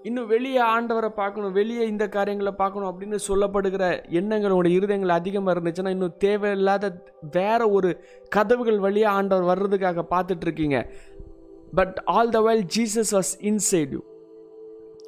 [0.05, 5.89] இன்னும் வெளியே ஆண்டவரை பார்க்கணும் வெளியே இந்த காரியங்களை பார்க்கணும் அப்படின்னு சொல்லப்படுகிற எண்ணங்கள் உங்களுடைய இருதயங்கள் அதிகமாக இருந்துச்சுன்னா
[5.89, 7.89] இன்னும் தேவையில்லாத வேற ஒரு
[8.29, 10.77] கதவுகள் வழியாக ஆண்டவர் வர்றதுக்காக பார்த்துட்ருக்கீங்க.
[11.73, 14.01] But all the while Jesus was inside you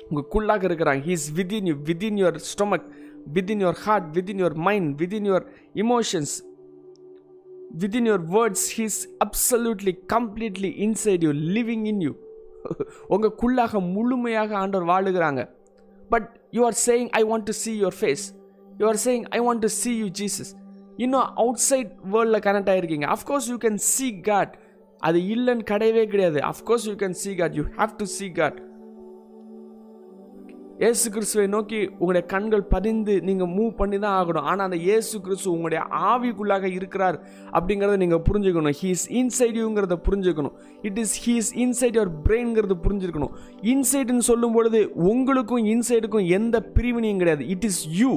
[0.09, 2.87] உங்களுக்குள்ளாக இருக்கிறாங்க he's within you within your stomach
[3.33, 6.33] within your heart within your mind within your emotions
[7.81, 12.13] within your words he's absolutely completely inside you living in you
[13.13, 15.41] உங்களுக்குள்ளாக முழுமையாக ஆண்டவர் வாழுகிறாங்க.
[16.13, 18.25] But you are saying I want to see your face
[18.79, 20.51] you are saying I want to see you Jesus
[21.03, 24.53] இன்னும் outside வேர்ல்டில் connect ஆகிருக்கீங்க of course you can see God
[25.07, 26.39] அது இல்லைன்னு கிடையவே கிடையாது.
[26.51, 28.57] Of course you can see God you have to see God
[30.81, 34.45] இயேசு கிறிஸ்துவை நோக்கி உங்களுடைய கண்கள் பதிந்து நீங்கள் மூவ் பண்ணி தான் ஆகணும்.
[34.51, 37.17] ஆனால் அந்த இயேசு கிறிஸ்து உங்களுடைய ஆவிக்குள்ளாக இருக்கிறார்
[37.57, 38.75] அப்படிங்கிறத நீங்கள் புரிஞ்சுக்கணும்.
[38.79, 40.55] ஹீஸ் இன்சைட் யூங்கிறத புரிஞ்சுக்கணும்.
[40.89, 43.35] It is he's inside your பிரெயின்ங்கிறது புரிஞ்சுக்கணும்.
[43.73, 47.45] இன்சைட்னு சொல்லும் பொழுது உங்களுக்கும் இன்சைடுக்கும் எந்த பிரிவினையும் கிடையாது.
[47.55, 48.11] இட் இஸ் யூ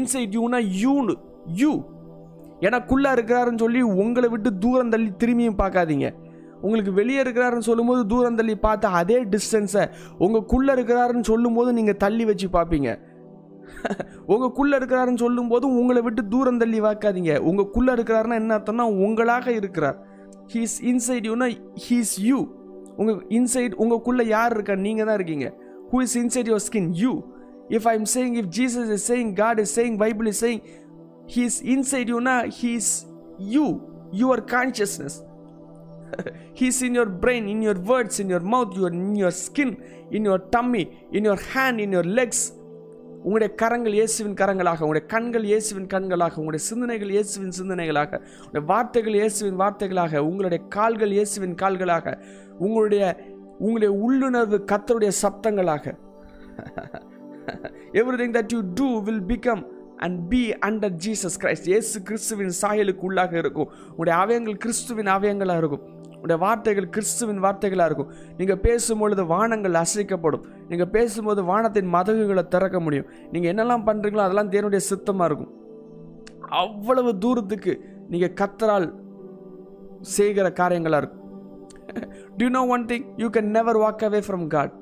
[0.00, 1.16] இன்சைட் யூனா யூனு
[1.62, 1.72] யூ
[2.68, 6.08] எனக்குள்ளே இருக்கிறாருன்னு சொல்லி உங்களை விட்டு தூரம் தள்ளி திரும்பியும் பார்க்காதீங்க.
[6.66, 9.84] உங்களுக்கு வெளியே இருக்கிறாருன்னு சொல்லும்போது தூரம் தள்ளி பார்த்து அதே டிஸ்டன்ஸை
[10.18, 12.90] உங்களுக்குள்ளே இருக்கிறாருன்னு சொல்லும்போது நீங்கள் தள்ளி வச்சு பார்ப்பீங்க.
[14.32, 17.32] உங்களுக்குள்ளே இருக்கிறாருன்னு சொல்லும்போது உங்களை விட்டு தூரம் தள்ளி பார்க்காதீங்க.
[17.48, 19.96] உங்களுக்குள்ளே இருக்கிறாருன்னா என்ன அர்த்தம்னா உங்களாக இருக்கிறார்.
[20.52, 21.48] ஹீஸ் இன்சைட் யூனா
[21.86, 22.38] ஹீஸ் யூ
[22.96, 24.74] உங்கள் இன்சைட் உங்களுக்குள்ளே யார் இருக்கா?
[24.86, 25.48] நீங்கள் தான் இருக்கீங்க.
[25.90, 27.12] Who is inside your skin you
[27.76, 30.62] if I am saying if Jesus is saying God is saying Bible is saying
[31.36, 32.90] he's inside யூனா he's
[33.54, 33.66] you
[34.22, 35.16] your consciousness
[36.58, 40.24] He's in your brain, in your words, in your mouth, your, in your skin, in
[40.24, 42.52] your tummy, in your hand, in your legs.
[43.16, 49.58] உங்களுடைய கரங்கள் இயேசுவின் கரங்களாக உங்களுடைய கண்கள் இயேசுவின் கண்களாக உங்களுடைய சிந்தனைகள் இயேசுவின் சிந்தனைகளாக உங்களுடைய வார்த்தைகள் இயேசுவின்
[49.58, 52.18] வார்த்தைகளாக உங்களுடைய கால்கள் இயேசுவின் கால்களாக
[52.58, 55.98] உங்களுடைய உங்களுடைய உள்ளுணர்வு கத்தருடைய சப்தங்களாக.
[57.92, 59.66] Everything that you do will become
[59.96, 63.70] and be under Jesus Christ இயேசு கிறிஸ்துவின் சாயலுக்கு உள்ளாக இருக்கும்.
[63.96, 65.95] உங்களுடைய அவயங்கள் கிறிஸ்துவின் அவயங்களாக இருக்கும்.
[66.22, 68.10] உடைய வார்த்தைகள் கிறிஸ்துவின் வார்த்தைகளாக இருக்கும்.
[68.38, 70.44] நீங்கள் பேசும்பொழுது வானங்கள் அசைக்கப்படும்.
[70.70, 73.08] நீங்கள் பேசும்போது வானத்தின் மதகுகளை திறக்க முடியும்.
[73.32, 75.52] நீங்கள் என்னெல்லாம் பண்ணுறீங்களோ அதெல்லாம் தேவனுடைய சித்தமாக இருக்கும்.
[76.62, 77.74] அவ்வளவு தூரத்துக்கு
[78.14, 78.88] நீங்கள் கத்தரால்
[80.16, 81.22] செய்கிற காரியங்களாக இருக்கும்.
[82.38, 84.72] Do you know one thing you can never walk away from God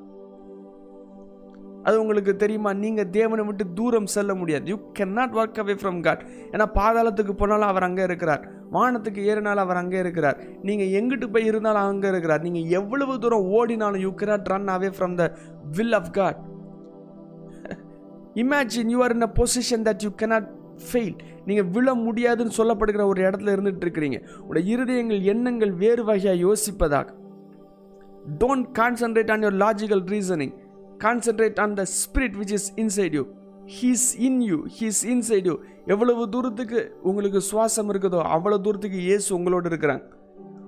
[1.87, 2.71] அது உங்களுக்கு தெரியுமா?
[2.83, 4.65] நீங்கள் தேவனை விட்டு தூரம் செல்ல முடியாது.
[4.71, 8.43] You can not work away from God ஏன்னா பாதாளத்துக்கு போனாலும் அவர் அங்கே இருக்கிறார்.
[8.75, 10.37] வானத்துக்கு ஏறினாலும் அவர் அங்கே இருக்கிறார்.
[10.67, 12.43] நீங்கள் எங்கிட்டு போய் இருந்தாலும் அங்கே இருக்கிறார்.
[12.47, 15.27] நீங்கள் எவ்வளவு தூரம் ஓடினாலும் you can't run away from the
[15.77, 16.41] will of God
[18.43, 20.47] imagine you are in a position that you cannot
[20.87, 21.17] fail
[21.47, 24.17] நீங்கள் விழ முடியாதுன்னு சொல்லப்படுகிற ஒரு இடத்துல இருந்துட்டு இருக்கிறீங்க.
[24.41, 27.07] உங்களுடைய இருதயங்கள் எண்ணங்கள் வேறு வகையாக யோசிப்பதாக.
[28.41, 30.53] Don't concentrate on your logical reasoning
[31.03, 33.23] concentrate on the spirit which is inside you
[33.77, 35.55] he's in you he's inside you
[35.87, 40.03] எவ்வளவு தூரத்துக்கு உங்களுக்கு சுவாசம் இருக்குதோ அவ்வளோ தூரத்துக்கு இயேசு உங்களோடு இருக்கிறாங்க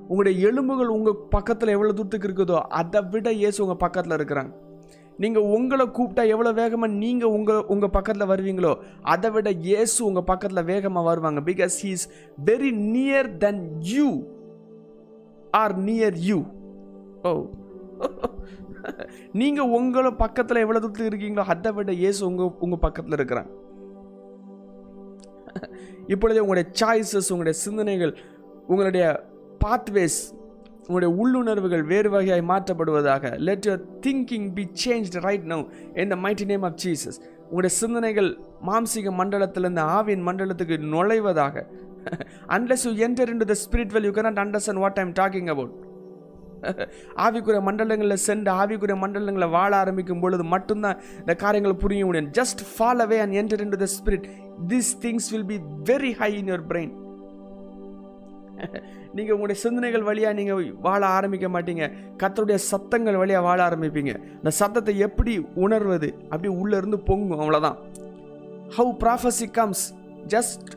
[0.10, 4.54] உங்களுடைய எலும்புகள் உங்கள் பக்கத்தில் எவ்வளோ தூரத்துக்கு இருக்குதோ அதை விட இயேசு உங்கள் பக்கத்தில் இருக்கிறாங்க
[5.20, 10.64] நீங்கள் உங்களை கூப்பிட்டா எவ்வளோ வேகமாக நீங்கள் உங்கள் உங்கள் பக்கத்தில் வருவீங்களோ அதை விட இயேசு உங்கள் பக்கத்தில்
[10.64, 11.42] வேகமாக வருவாங்க.
[11.42, 12.08] Because he is
[12.46, 13.62] very near then
[13.94, 14.08] you
[15.54, 16.38] are near you
[17.24, 17.32] oh
[19.32, 23.52] நீங்கள் உங்களை பக்கத்தில் எவ்வளோ தூரத்தில் இருக்கீங்களோ அதை விட இயேசு உங்கள் உங்கள் பக்கத்தில் இருக்கிறாங்க
[26.08, 28.18] இப்பொழுது உங்களுடைய சாய்ஸஸ் உங்களுடைய சிந்தனைகள்
[28.68, 29.06] உங்களுடைய
[29.66, 30.20] பாத்வேஸ்
[30.82, 35.64] உங்களுடைய உள்ளுணர்வுகள் வேறு வகையாய் மாற்றப்படுவதாக let your thinking be change right now
[35.96, 38.30] in the mighty name of Jesus உங்களுடைய சிந்தனைகள்
[38.66, 41.66] மாம்சிக மண்டலத்திலிருந்து ஆவியின் மண்டலத்துக்கு நுழைவதாக.
[42.48, 45.74] Unless you enter into the spirit well you cannot understand what I'm talking about
[47.26, 52.32] ஆவிக்குரிய மண்டலங்களில் சென்று ஆவிக்குரிய மண்டலங்களில் வாழ ஆரம்பிக்கும் பொழுது மட்டும்தான் இந்த காரியங்களை புரிய முடியும்.
[52.32, 54.28] Just fall away and enter into the spirit
[54.68, 55.60] this things will be
[55.94, 57.06] very high in your brain
[59.14, 61.92] நீங்கள் உங்களுடைய சிந்தனைகள் வழியாக நீங்கள் வாழ ஆரம்பிக்க மாட்டீங்க.
[62.18, 64.20] கத்தருடைய சத்தங்கள் வழியாக வாழ ஆரம்பிப்பீங்க.
[64.36, 66.14] இந்த சத்தத்தை எப்படி உணர்வது?
[66.24, 67.40] அப்படி உள்ளே இருந்து பொங்கும்.
[67.40, 67.78] அவ்வளோதான்
[68.78, 69.86] how prophecy comes
[70.28, 70.68] just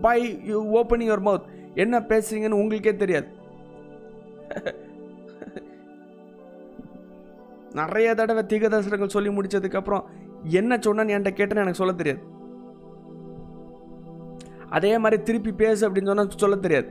[0.00, 3.28] by you opening your mouth என்ன பேசுறீங்கன்னு உங்களுக்கே தெரியாது.
[7.78, 10.04] நிறைய தடவை தீகதர்சனங்கள் சொல்லி முடிச்சதுக்கப்புறம்
[10.58, 12.22] என்ன சொன்னான்னு என்கிட்ட கேட்டேன்னு எனக்கு சொல்ல தெரியாது.
[14.76, 16.88] அதே மாதிரி திருப்பி பேசு அப்படின்னு சொன்னால் சொல்ல தெரியாது.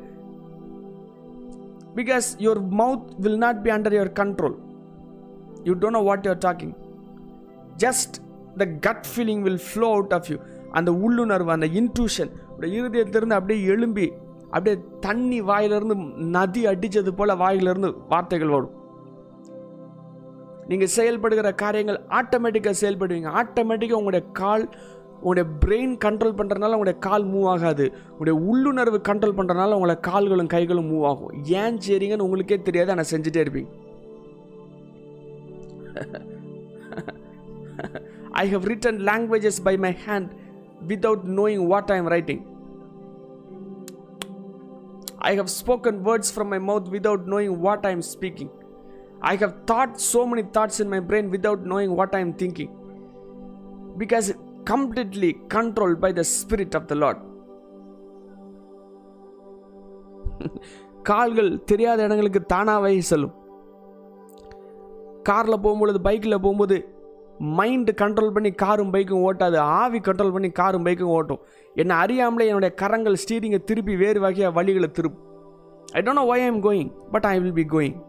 [2.00, 4.56] Because your mouth will not be under your control
[5.64, 6.74] you don't know what you're talking
[7.84, 8.16] just
[8.58, 10.38] the gut feeling will flow out of you
[10.72, 12.32] அந்த உள்ளுணர்வு அந்த இன்ட்யூஷன்
[12.78, 14.08] இருதயத்திலிருந்து அப்படியே எழும்பி
[14.46, 15.96] அப்படியே தண்ணி வாயிலிருந்து
[16.38, 18.74] நதி அடித்தது போல் வாயிலிருந்து வார்த்தைகள் வரும்.
[20.70, 23.30] நீங்கள் செயல்படுகிற காரியங்கள் ஆட்டோமேட்டிக்காக செயல்படுவீங்க.
[23.42, 24.66] ஆட்டோமேட்டிக்காக உங்களுடைய கால்
[25.20, 27.86] உங்களுடைய பிரெயின் கண்ட்ரோல் பண்ணுறதுனால உங்களுடைய கால் மூவ் ஆகாது.
[28.12, 31.32] உங்களுடைய உள்ளுணர்வு கண்ட்ரோல் பண்ணுறதுனால உங்களை கால்களும் கைகளும் மூவ் ஆகும்.
[31.62, 33.72] ஏன் சரிங்கன்னு உங்களுக்கே தெரியாது ஆனால் செஞ்சுட்டே இருப்பீங்க.
[38.44, 40.32] I have written languages by my hand
[40.90, 42.44] without knowing what I am writing
[45.30, 48.52] I have spoken words from my mouth without knowing what I am speaking
[49.20, 52.70] I have thought so many thoughts in my brain without knowing what I am thinking.
[53.98, 54.36] Because
[54.70, 57.18] completely controlled by the Spirit of the Lord.
[61.04, 63.34] கால்கள் தெரியாத இடங்களுக்கு தானாகவே செல்லும்.
[65.24, 66.88] காரில் போகும்பொழுது பைக்கில் போகும்போது
[67.40, 69.58] mind control பண்ணி காரும் பைக்கும் ஓட்டாது.
[69.58, 71.40] ஆவி கண்ட்ரோல் பண்ணி காரும் பைக்கும் ஓட்டும்.
[71.74, 75.24] என்னை அறியாமலே என்னுடைய கரங்கள் ஸ்டீரிங்கை திருப்பி வேறு வகையாக வழிகளை திருப்பும்.
[75.92, 78.04] I don't know why I am going but I will be going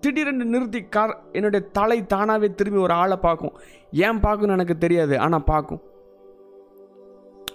[0.00, 3.58] திடீரென்று நிறுத்தி கார் என்னுடைய தலை தானாகவே திரும்பி ஒரு ஆளை பார்க்கும்.
[3.92, 5.80] ஏன் பார்க்கும்னு எனக்கு தெரியாது ஆனால் பார்க்கும்.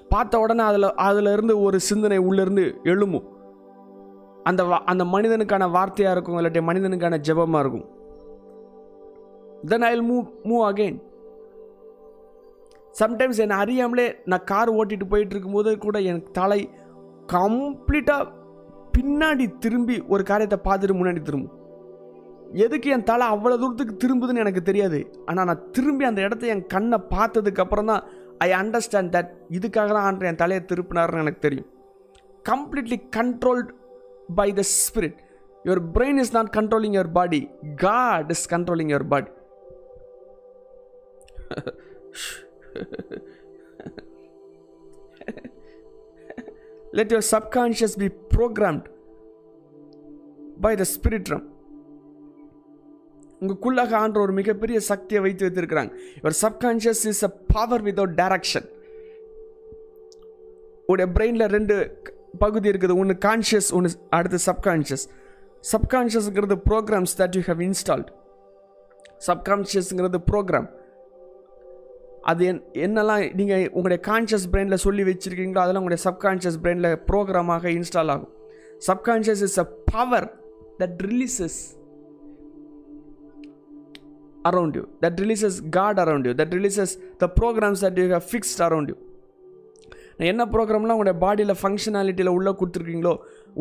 [0.10, 3.24] பார்த்த உடனே அதில் அதில் இருந்து ஒரு சிந்தனை உள்ளேருந்து எழும்பும்.
[4.44, 7.90] அந்த வா- அந்த மனிதனுக்கான வார்த்தையாக இருக்கும் இல்லாட்டி மனிதனுக்கான ஜெபமாக இருக்கும்.
[9.66, 11.02] Then I will move move again
[13.00, 16.70] sometimes என்னை அறியாமலே நான் கார் ஓட்டிட்டு போயிட்டு இருக்கும்போது கூட என் தலை
[17.28, 18.32] கம்ப்ளீட்டாக
[18.98, 21.63] பின்னாடி திரும்பி ஒரு காரியத்தை பார்த்துட்டு முன்னாடி திரும்பும்.
[22.62, 25.00] எதுக்கு என் தலை அவ்வளோ தூரத்துக்கு திரும்புதுன்னு எனக்கு தெரியாது.
[25.30, 28.04] ஆனால் நான் திரும்பி அந்த இடத்த என் கண்ணை பார்த்ததுக்கப்புறம் தான்
[28.46, 31.70] ஐ அண்டர்ஸ்டாண்ட் தட் இதுக்காக தான் ஆண்டு என் தலையை திருப்பினார்னு எனக்கு தெரியும்.
[32.52, 33.70] Completely controlled
[34.40, 35.20] by the spirit
[35.66, 37.42] your brain is not controlling your body
[37.86, 39.32] God is controlling your body
[47.00, 48.88] let your subconscious be programmed
[50.66, 51.46] by the spirit ரம்
[53.44, 55.92] உங்களுக்குள்ளாக ஆன்ற ஒரு மிகப்பெரிய சக்தியை வைத்து வைத்திருக்கிறாங்க.
[56.20, 58.68] இவர் subconscious is a power without direction
[60.92, 61.76] உடைய பிரெயினில் ரெண்டு
[62.44, 62.96] பகுதி இருக்குது.
[63.02, 65.06] ஒன்று கான்ஷியஸ் ஒன்று அடுத்து subconscious
[65.72, 68.10] சப்கான்ஷியஸ்ங்கிறது programs that you have installed
[69.28, 70.70] சப்கான்ஷியஸுங்கிறது program
[72.32, 78.12] அது என் என்னெல்லாம் நீங்கள் உங்களுடைய கான்ஷியஸ் பிரெயினில் சொல்லி வச்சுருக்கீங்களோ அதெல்லாம் உங்களுடைய சப்கான்ஷியஸ் பிரெயினில் ப்ரோக்ராமாக இன்ஸ்டால்
[78.14, 78.32] ஆகும்.
[78.90, 80.28] Subconscious is a power
[80.82, 81.60] that releases
[84.50, 86.92] around you that releases god around you that releases
[87.24, 88.98] the programs that you have fixed around you.
[90.18, 93.14] நான் என்ன ப்ரோக்ராம்லாம் உங்களுடைய பாடியில் ஃபங்க்ஷனாலிட்டியில் உள்ளே கொடுத்துருக்கீங்களோ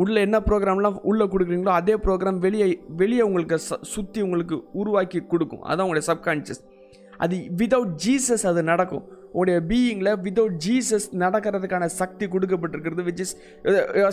[0.03, 2.67] உள்ளே என்ன ப்ரோக்ராம்லாம் உள்ளே கொடுக்குறீங்களோ அதே ப்ரோக்ராம் வெளியே
[3.01, 5.63] வெளியே உங்களுக்கு ச சுற்றி உங்களுக்கு உருவாக்கி கொடுக்கும்.
[5.71, 6.63] அதான் உங்களுடைய சப்கான்ஷியஸ்
[7.25, 9.05] அது விதவுட் ஜீசஸ் அது நடக்கும்.
[9.33, 13.35] உங்களுடைய பீயிங்கில் விதவுட் ஜீசஸ் நடக்கிறதுக்கான சக்தி கொடுக்கப்பட்டிருக்கிறது which is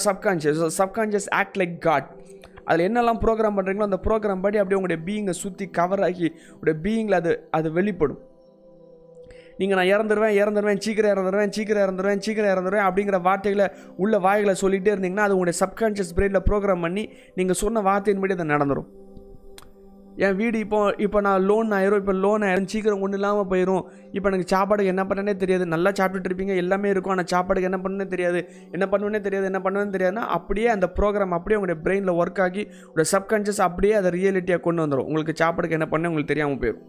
[0.08, 2.10] subconscious subconscious act like God
[2.66, 7.14] அதில் என்னெல்லாம் ப்ரோக்ராம் பண்ணுறீங்களோ அந்த ப்ரோக்ராம் படி அப்படியே உங்களுடைய பீயிங்கை சுற்றி கவர் ஆகி உடைய பீயிங்கில்
[7.14, 8.20] அது அது வெளிப்படும்.
[9.58, 13.68] நீங்கள் நான் இறந்துருவேன் இறந்துருவேன் சீக்கிரம் இறந்துருவேன் சீக்கிரம் இறந்துருவேன் சீக்கிரம் இறந்துருவேன் அப்படிங்கிற வார்த்தைகளை
[13.98, 18.90] உள்ள வாய்களை சொல்லிகிட்டே இருந்தீங்கன்னா அது உங்களுடைய சப்கான்ஷியஸ் பிரெயினில் ப்ரோக்ராம் பண்ணி நீங்கள் சொன்ன வார்த்தையின்படி அது நடந்துடும்
[20.26, 23.84] என் வீடு இப்போ இப்போ நான் லோன் ஆயிரும் இப்போ லோன் ஆயிரும் சீக்கிரம் ஒன்றும் இல்லாமல் போயிடும்
[24.16, 25.66] இப்போ எனக்கு சாப்பாடுக்கு என்ன பண்ணனே தெரியாது.
[25.74, 27.14] நல்லா சாப்பிட்டுட்டு இருப்பீங்க எல்லாமே இருக்கும்.
[27.16, 28.40] ஆனால் சாப்பாடுக்கு என்ன பண்ணனே தெரியாது.
[28.76, 33.08] என்ன பண்ணுவேனே தெரியாது என்ன பண்ணுவேன்னு தெரியாதுன்னா அப்படியே அந்த ப்ரோக்ராம் அப்படியே உங்களுடைய பிரெயினில் ஒர்க் ஆகி உங்களோட
[33.16, 36.86] சப்கான்ஷியஸ் அப்படியே அதை ரியாலிட்டியாக கொண்டு வந்துடும் உங்களுக்கு சாப்பாடுக்கு என்ன பண்ண உங்களுக்கு தெரியாமல் போயிடும்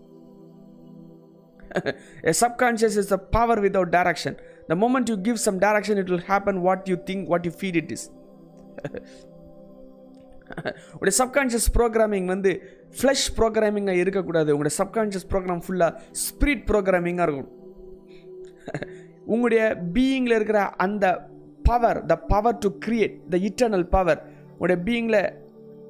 [2.42, 4.70] subconscious is a power power direction direction.
[4.70, 4.76] The
[5.10, 7.92] you give give some direction it will happen what you think what you feed it
[10.98, 12.52] உடைய சப்கான்ஷியஸ் ப்ரோக்ராமிங் வந்து
[12.98, 14.56] ஃப்ளஷ் ப்ரோக்ராமிங்காக இருக்கக்கூடாது.
[14.56, 15.92] உங்களுடைய சப்கான்ஷியஸ் ப்ரோக்ராம் ஃபுல்லாக
[16.24, 17.50] ஸ்பிரிட் ப்ரோக்ராமிங்காக இருக்கும்.
[19.24, 19.62] உங்களுடைய
[19.94, 21.06] பீயிங்கில் இருக்கிற அந்த
[21.62, 24.20] power the power to create the eternal power
[24.58, 25.22] உங்களுடைய பீயிங்கில்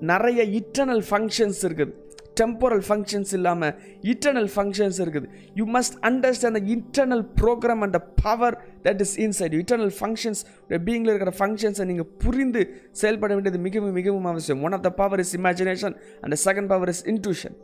[0.01, 1.93] நிறைய இட்டர்னல் ஃபங்க்ஷன்ஸ் இருக்குது.
[2.41, 3.75] டெம்போரல் ஃபங்க்ஷன்ஸ் இல்லாமல்
[4.13, 5.27] இன்டர்னல் ஃபங்க்ஷன்ஸ் இருக்குது.
[5.59, 10.43] You must understand the internal program and the power that is inside internal functions
[10.87, 12.63] பீயிங்கில் இருக்கிற ஃபங்க்ஷன்ஸை நீங்கள் புரிந்து
[13.01, 14.63] செயல்பட வேண்டியது மிகவும் மிகவும் அவசியம்.
[14.69, 17.59] One of the power is imagination and second power is intuition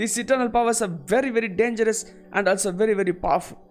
[0.00, 2.02] this eternal powers are very very dangerous
[2.36, 3.62] and also very very powerful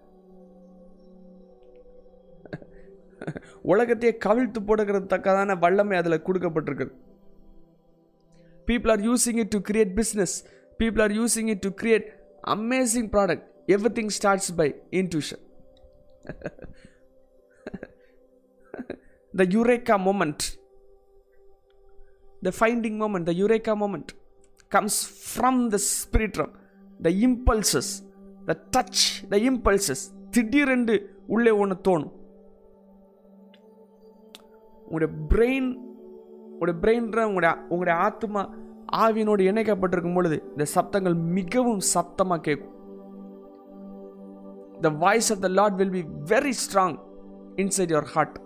[3.71, 6.91] உலகத்தையே கவிழ்த்து போடுகிறதுக்கான வல்லமை அதில் கொடுக்கப்பட்டிருக்குது.
[8.69, 10.31] People are using it to create business
[10.81, 12.05] people are using it to create
[12.55, 13.43] amazing product
[13.75, 14.67] everything starts by
[15.01, 15.39] intuition
[19.39, 20.39] the eureka moment
[22.45, 24.07] the finding moment the eureka moment
[24.75, 24.95] comes
[25.33, 26.53] from the spirit realm
[27.05, 27.87] the impulses
[28.49, 28.99] the touch
[29.33, 30.01] the impulses
[30.35, 30.95] திடீரென்று
[31.33, 32.13] உள்ளே ஒன்று தோணும்
[34.85, 35.69] உங்களுடைய brain
[36.59, 38.41] உங்களுடைய பிரெயின்ற உங்களுடைய உங்களுடைய ஆத்மா
[39.03, 42.73] ஆவியினோடு இணைக்கப்பட்டிருக்கும் பொழுது இந்த சப்தங்கள் மிகவும் சத்தமாக கேட்கும்.
[44.81, 46.97] The voice of the Lord will be very strong
[47.63, 48.37] inside your heart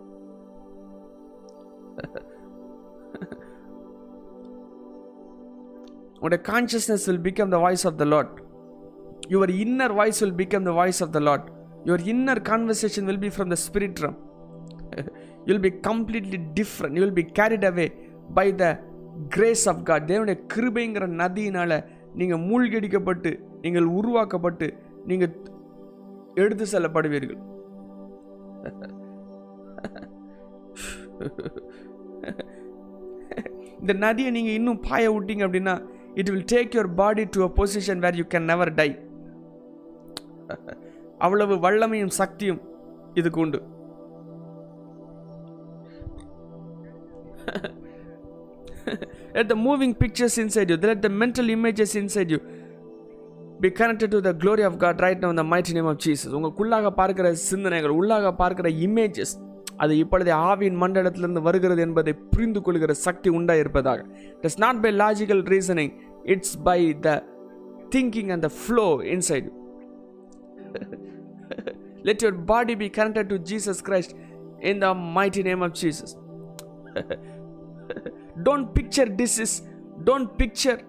[6.16, 8.36] உங்களுடைய consciousness will become the voice of the Lord
[9.30, 11.48] your inner voice will become the voice of the Lord
[11.86, 14.18] your inner conversation will be from the spirit rum
[15.50, 17.88] you'll be completely different you will be carried away
[18.40, 18.66] by the
[19.36, 21.78] grace of God தேவனுடைய கிருபைங்கிற நதியினால்
[22.20, 23.32] நீங்கள் மூழ்கடிக்கப்பட்டு
[23.64, 24.68] நீங்கள் உருவாக்கப்பட்டு
[25.10, 25.34] நீங்கள்
[26.42, 27.40] எடுத்து செல்லப்படுவீர்கள்.
[33.82, 35.76] இந்த நதியை நீங்கள் இன்னும் பாய விட்டீங்க அப்படின்னா
[36.20, 38.90] it will take your body to a position where you can never die
[41.26, 42.62] அவ்வளவு வல்லமையும் சக்தியும்
[43.20, 43.60] இதுக்கு உண்டு.
[49.36, 50.78] let the moving pictures inside you.
[50.78, 52.40] Let the mental images inside you
[53.60, 56.30] be connected to the glory of God right now in the mighty name of Jesus.
[56.38, 59.34] உங்களுக்குள்ளாக பார்க்கிற சிந்தனைகள் உள்ளாக பார்க்கிற images
[59.78, 64.00] அது இப்பொழுதே ஆவியின் மண்டலத்திலிருந்து வருகிறது என்பதை புரிந்து கொள்கிற சக்தி உண்டாயிருப்பதாக.
[64.44, 65.94] It's not by logical reasoning
[66.34, 67.12] it's by the
[67.96, 69.48] thinking and the flow inside
[72.08, 74.14] let your body be connected to Jesus Christ
[74.72, 76.14] in the mighty name of Jesus
[78.48, 79.56] don't picture disease
[80.06, 80.82] don't picture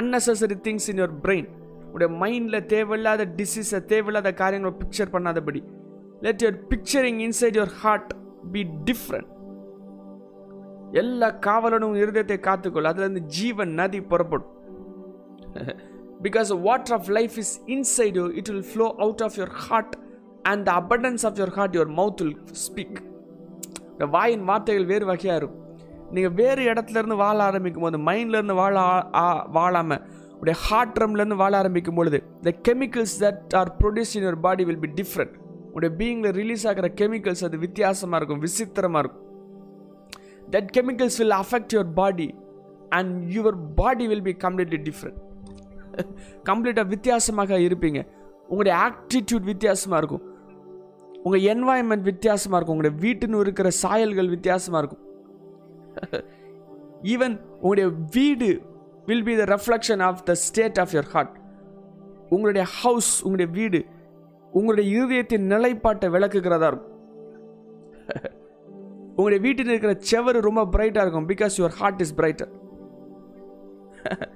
[0.00, 1.48] unnecessary things in your brain
[1.92, 5.60] உடைய மைண்டில் தேவையில்லாத டிசீஸை தேவையில்லாத காரியங்களை picture பண்ணாதபடி.
[6.26, 8.12] Let your picturing inside your heart
[8.52, 9.30] be different
[10.92, 12.88] எல்லா காவலனும் இருதயத்தை காத்துக்கொள்.
[12.90, 14.48] அதுலேருந்து ஜீவன் நதி புறப்படும்.
[16.22, 19.94] Because water of life is inside you it will flow out of your heart
[20.42, 22.98] and the abundance of your heart your mouth will speak
[24.16, 25.58] வாயின் வார்த்தைகள் வேறு வகையாக இருக்கும்.
[26.14, 28.74] நீங்கள் வேறு இடத்துல இருந்து வாழ ஆரம்பிக்கும் போது மைண்ட்லேருந்து வாழ
[29.58, 30.02] வாழாமல்
[30.40, 34.82] உடைய ஹார்ட் ட்ரம்லேருந்து வாழ ஆரம்பிக்கும் பொழுது the chemicals that are produce in your body will
[34.84, 35.34] be different
[35.76, 39.26] உடைய பீயிங்கில் ரிலீஸ் ஆகிற கெமிக்கல்ஸ் அது வித்தியாசமாக இருக்கும் விசித்திரமாக இருக்கும்.
[40.54, 42.28] That chemicals will affect your body
[42.98, 45.20] and your body will be completely different
[46.48, 48.00] கம்ப்ளீட்டாக வித்தியாசமாக இருப்பீங்க.
[48.50, 50.24] உங்களுடைய ஆக்டிடியூட் வித்தியாசமாக இருக்கும்.
[51.24, 52.76] உங்கள் என்வாயன்மெண்ட் வித்தியாசமாக இருக்கும்.
[52.76, 55.04] உங்களுடைய வீட்டுன்னு இருக்கிற சாயல்கள் வித்தியாசமாக இருக்கும்.
[57.12, 58.48] ஈவன் உங்களுடைய வீடு
[59.06, 61.34] will be the reflection of the state of your heart
[62.28, 63.80] உங்களுடைய ஹவுஸ் உங்களுடைய வீடு
[64.52, 66.86] உங்களுடைய இருதயத்தின் நிலைப்பாட்டை விளக்குகிறதா இருக்கும்.
[69.16, 72.52] உங்களுடைய வீட்டில் இருக்கிற செவர் ரொம்ப பிரைட்டாக இருக்கும் because your heart is brighter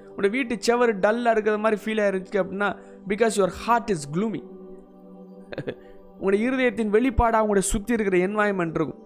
[0.09, 2.69] உங்களுடைய வீட்டு செவர் டல்லாக இருக்கிற மாதிரி ஃபீல் ஆயிருக்கு அப்படின்னா
[3.09, 4.43] because your heart is gloomy
[6.19, 9.01] உங்களுடைய இருதயத்தின் வெளிப்பாடாக உங்களுடைய சுற்றி இருக்கிற என்வாயன்மெண்ட் இருக்கும்.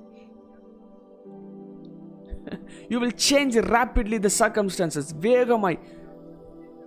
[2.92, 5.78] You will change rapidly the circumstances வேகமாய்.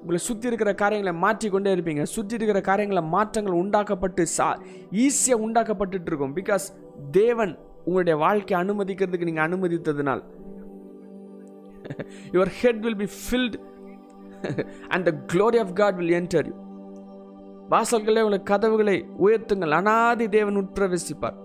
[0.01, 2.03] உங்களை சுற்றி இருக்கிற காரியங்களை மாற்றிக்கொண்டே இருப்பீங்க.
[2.13, 4.47] சுற்றி இருக்கிற காரியங்களை மாற்றங்கள் உண்டாக்கப்பட்டு சா
[5.03, 6.33] ஈஸியாக உண்டாக்கப்பட்டுட்டு இருக்கும்.
[6.39, 6.65] பிகாஸ்
[7.19, 7.53] தேவன்
[7.85, 10.23] உங்களுடைய வாழ்க்கையை அனுமதிக்கிறதுக்கு நீங்கள் அனுமதித்ததுனால்.
[12.35, 13.57] Your head will be filled
[14.93, 16.55] and the glory of God will enter you
[17.73, 19.73] வாசல்களே உங்களை கதவுகளை உயர்த்துங்கள்.
[19.79, 21.37] அனாதி தேவன் உட்பிரவேசிப்பார்.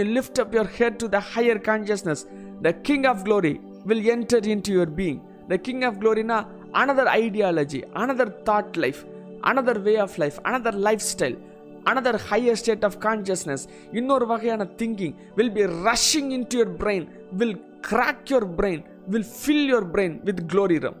[0.00, 2.24] You lift up your head to the higher consciousness
[2.64, 3.54] the king of glory
[3.86, 5.18] will enter into your being
[5.50, 6.38] the king of க்ளோரினா
[6.82, 9.00] another ideology another thought life
[9.50, 11.36] another way of life another life style
[11.90, 17.06] another higher state of consciousness இன்னொரு வகையான thinking will be rushing into your brain
[17.40, 17.56] will
[17.88, 20.98] crack your brain will fill your brain with glory realm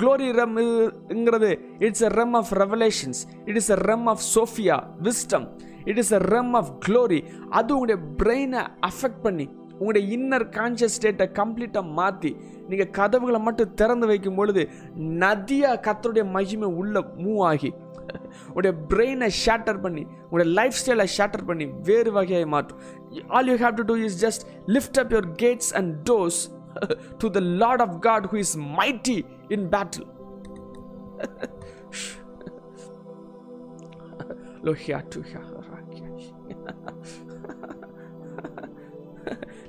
[0.00, 1.50] glory ரம்ங்கிறது
[1.86, 4.76] it's a realm of revelations it is a realm of Sophia
[5.08, 5.46] wisdom
[5.86, 7.20] it is a realm of glory
[7.52, 9.46] அது உங்களுடைய பிரெயினை affect பண்ணி
[9.82, 12.30] உங்களுடைய inner conscious ஸ்டேட்டை கம்ப்ளீட்டாக மாற்றி
[12.68, 14.62] நீங்கள் கதவுகளை மட்டும் திறந்து வைக்கும் பொழுது
[15.22, 17.70] நதியாக கத்தருடைய மகிமை உள்ளே மூவ் ஆகி
[18.54, 22.80] உடைய பிரெயினை ஷேட்டர் பண்ணி உடைய லைஃப் ஸ்டைலை ஷேட்டர் பண்ணி வேறு வகையாக மாற்றும்.
[23.28, 26.40] All you have to do is just lift up your gates and doors
[27.18, 29.18] to the lord of God who is mighty
[29.48, 30.08] in battle
[34.64, 35.00] to here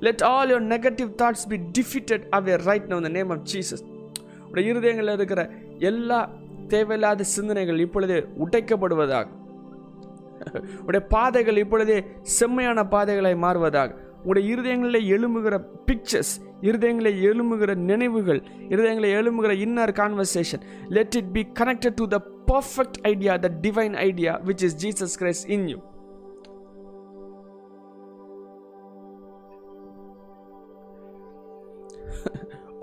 [0.05, 3.83] let all your negative thoughts be defeated away right now in name of Jesus
[4.49, 5.41] உடைய இருதயங்களில் இருக்கிற
[5.89, 6.19] எல்லா
[6.67, 9.27] தேவையில்லாத சிந்தனைகள் இப்பொழுதே உடைக்கப்படுவதாக.
[10.85, 11.97] உடைய பாதைகள் இப்பொழுதே
[12.37, 13.89] செம்மையான பாதைகளை மாறுவதாக.
[14.25, 21.97] உடைய இருதயங்களில் எழும்புகிற பிக்சர்ஸ் இருதயங்களில் எழும்புகிற நினைவுகள் இருதயங்களில் எழும்புகிற inner conversation let it be connected
[22.01, 22.19] to the
[22.51, 25.79] perfect idea the divine idea which is Jesus Christ in you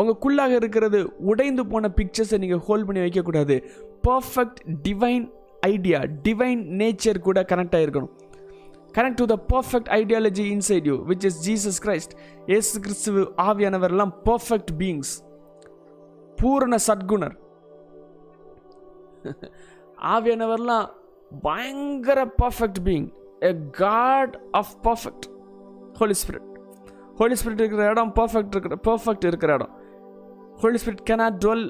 [0.01, 3.57] உங்களுக்குள்ளாக இருக்கிறது உடைந்து போன பிக்சர்ஸை நீங்கள் ஹோல்ட் பண்ணி வைக்கக்கூடாது.
[4.09, 5.27] Perfect divine
[5.61, 8.13] idea divine nature கூட connect ஆகிருக்கணும்
[8.99, 12.15] connect to the perfect ideology inside you which is Jesus Christ
[12.47, 15.13] ஏசு கிறிஸ்துவ ஆவியானவரெல்லாம் பர்ஃபெக்ட் பீயிங்ஸ்
[16.37, 17.37] பூரண சத்குணர்.
[20.15, 20.87] ஆவியானவர்லாம்
[21.43, 23.09] பயங்கர perfect being
[23.43, 25.27] a God of perfect
[25.93, 26.49] holy spirit
[27.17, 29.79] holy spirit இருக்கிற இடம் பர்ஃபெக்ட் இருக்கிற பர்ஃபெக்ட் இருக்கிற இடம்.
[30.63, 31.65] Holy spirit cannot dwell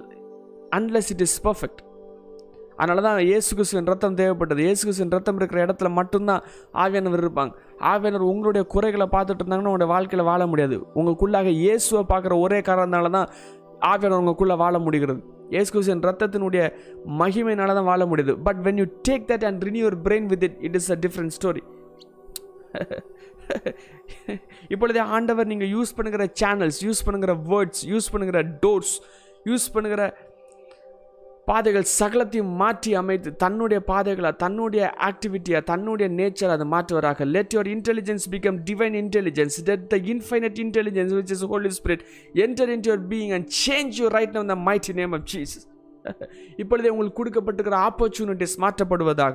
[0.76, 1.80] unless it is perfect
[2.78, 4.61] அதனால தான் இயேசு கிறிஸ்துவின் ரத்தம் தேவைப்பட்டது.
[4.66, 6.43] இயேசு கிறிஸ்துவின் ரத்தம் இருக்கிற இடத்துல மட்டும்தான்
[6.82, 7.53] ஆவியானவர் இருப்பாங்க.
[7.91, 10.76] ஆவியானவர் உங்களுடைய குறைகளை பார்த்துட்டு இருந்தாங்கன்னா உங்களுடைய வாழ்க்கையில் வாழ முடியாது.
[10.99, 13.28] உங்களுக்குள்ளாக இயேசுவை பார்க்குற ஒரே காரணத்தால தான்
[13.91, 15.20] ஆவியானவர் உங்களுக்குள்ளே வாழ முடிகிறது.
[15.55, 16.64] இயேசு கிறிஸ்துவின் ரத்தத்தினுடைய
[17.22, 18.34] மகிமையினால தான் வாழ முடியுது.
[18.49, 21.34] But when you take that and renew your brain with it it is a different
[21.38, 21.64] story
[24.72, 28.94] இப்பொழுதே ஆண்டவர் நீங்கள் யூஸ் பண்ணுகிற சேனல்ஸ் யூஸ் பண்ணுகிற வேர்ட்ஸ் யூஸ் பண்ணுகிற டோர்ஸ்
[29.51, 30.03] யூஸ் பண்ணுகிற
[31.48, 37.24] பாதைகள் சகலத்தையும் மாற்றி அமைத்து தன்னுடைய பாதைகளாக தன்னுடைய ஆக்டிவிட்டியாக தன்னுடைய நேச்சர் அதை மாற்றுவராக.
[37.36, 42.05] Let your intelligence become divine intelligence let the infinite intelligence which is holy spirit
[42.46, 45.66] enter in your being and change your right now the mighty name of Jesus
[46.62, 49.34] இப்பொழுதே உங்களுக்கு கொடுக்கப்பட்டிருக்கிற ஆப்பர்ச்சுனிட்டிஸ் மாற்றப்படுவதாக.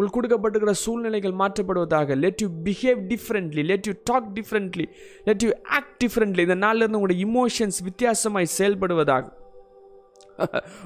[0.00, 2.16] உங்களுக்கு கொடுக்கப்பட்டிருக்கிற சூழ்நிலைகள் மாற்றப்படுவதாக.
[2.24, 4.86] Let you behave differently let you talk differently
[5.28, 9.26] let you act differently இந்த நாளிலிருந்து உங்களுடைய இமோஷன்ஸ் வித்தியாசமாய் செயல்படுவதாக.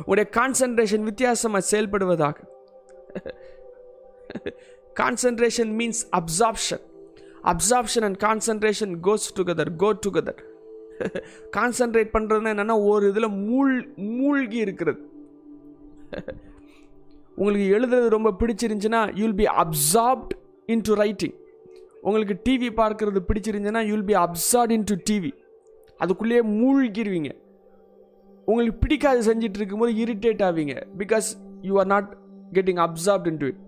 [0.03, 2.37] உங்களுடைய கான்சன்ட்ரேஷன் வித்தியாசமாக செயல்படுவதாக.
[5.01, 6.85] Concentration means absorption
[7.53, 10.41] absorption and concentration goes together go together
[11.59, 13.73] concentrate பண்ணுறதுனா என்னென்னா ஒரு இதில் மூழ்
[14.19, 15.01] மூழ்கி இருக்கிறது.
[17.37, 20.35] உங்களுக்கு எழுதுறது ரொம்ப பிடிச்சிருந்துச்சுன்னா you'll be absorbed
[20.89, 21.35] into writing
[22.09, 25.33] உங்களுக்கு டிவி பார்க்குறது பிடிச்சிருந்துச்சுன்னா you'll be absorbed into TV
[26.01, 27.31] அதுக்குள்ளேயே மூழ்கிடுவீங்க
[28.49, 30.75] உங்களுக்கு பிடிக்காது செஞ்சுட்டு இருக்கும்போது இரிட்டேட் ஆவீங்க.
[31.03, 31.29] Because
[31.69, 32.09] you are not
[32.57, 33.61] getting absorbed into it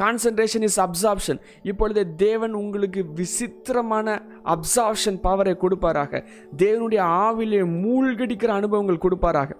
[0.00, 1.38] concentration is absorption
[1.70, 4.08] இப்பொழுது தேவன் உங்களுக்கு விசித்திரமான
[4.54, 6.22] அப்சார்ப்ஷன் பவரை கொடுப்பாராக.
[6.62, 9.50] தேவனுடைய ஆவிலே மூழ்கடிக்கிற அனுபவங்கள் கொடுப்பாராக.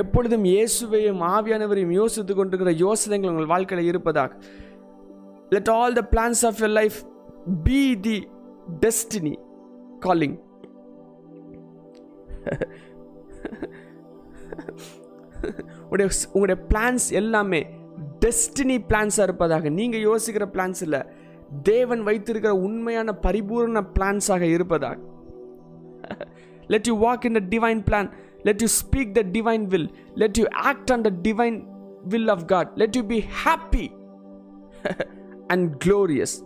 [0.00, 4.32] எப்பொழுதும் இயேசுவையும் ஆவியானவரையும் யோசித்து கொண்டிருக்கிற யோசனைகள் உங்கள் வாழ்க்கையில் இருப்பதாக.
[5.54, 6.98] Let all the plans of your life
[7.68, 8.16] be the
[8.84, 9.34] destiny
[10.06, 10.36] calling
[15.82, 17.60] உங்களுடைய உங்களுடைய பிளான்ஸ் எல்லாமே
[18.24, 19.68] டெஸ்டினி பிளான்ஸாக இருப்பதாக.
[19.78, 21.00] நீங்கள் யோசிக்கிற பிளான்ஸ் இல்லை.
[21.62, 24.96] தேவன் வைத்திருக்கிற உண்மையான பரிபூர்ண பிளான்ஸாக இருப்பதாக.
[26.72, 28.08] Let you walk in the divine plan
[28.48, 29.88] let you speak the divine will
[30.22, 31.58] Let you act on the divine
[32.12, 33.86] will of God Let you be happy
[35.52, 36.36] and glorious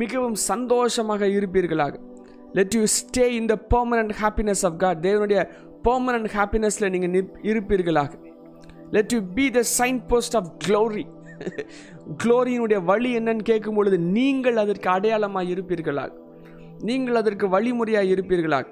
[0.00, 1.94] மிகவும் சந்தோஷமாக இருப்பீர்களாக.
[2.56, 5.40] Let you stay in the permanent happiness of God தேவனுடைய
[5.86, 7.14] permanent ஹாப்பினஸில் நீங்கள்
[7.50, 8.10] இருப்பீர்களாக.
[8.96, 9.62] Let you be the
[10.10, 11.04] signpost of glory
[12.22, 16.10] க்ளோரியினுடைய வழி என்னன்னு கேட்கும் பொழுது நீங்கள் அதற்கு அடையாளமாக இருப்பீர்களாக.
[16.88, 18.66] நீங்கள் அதற்கு வழிமுறையாக இருப்பீர்களாக.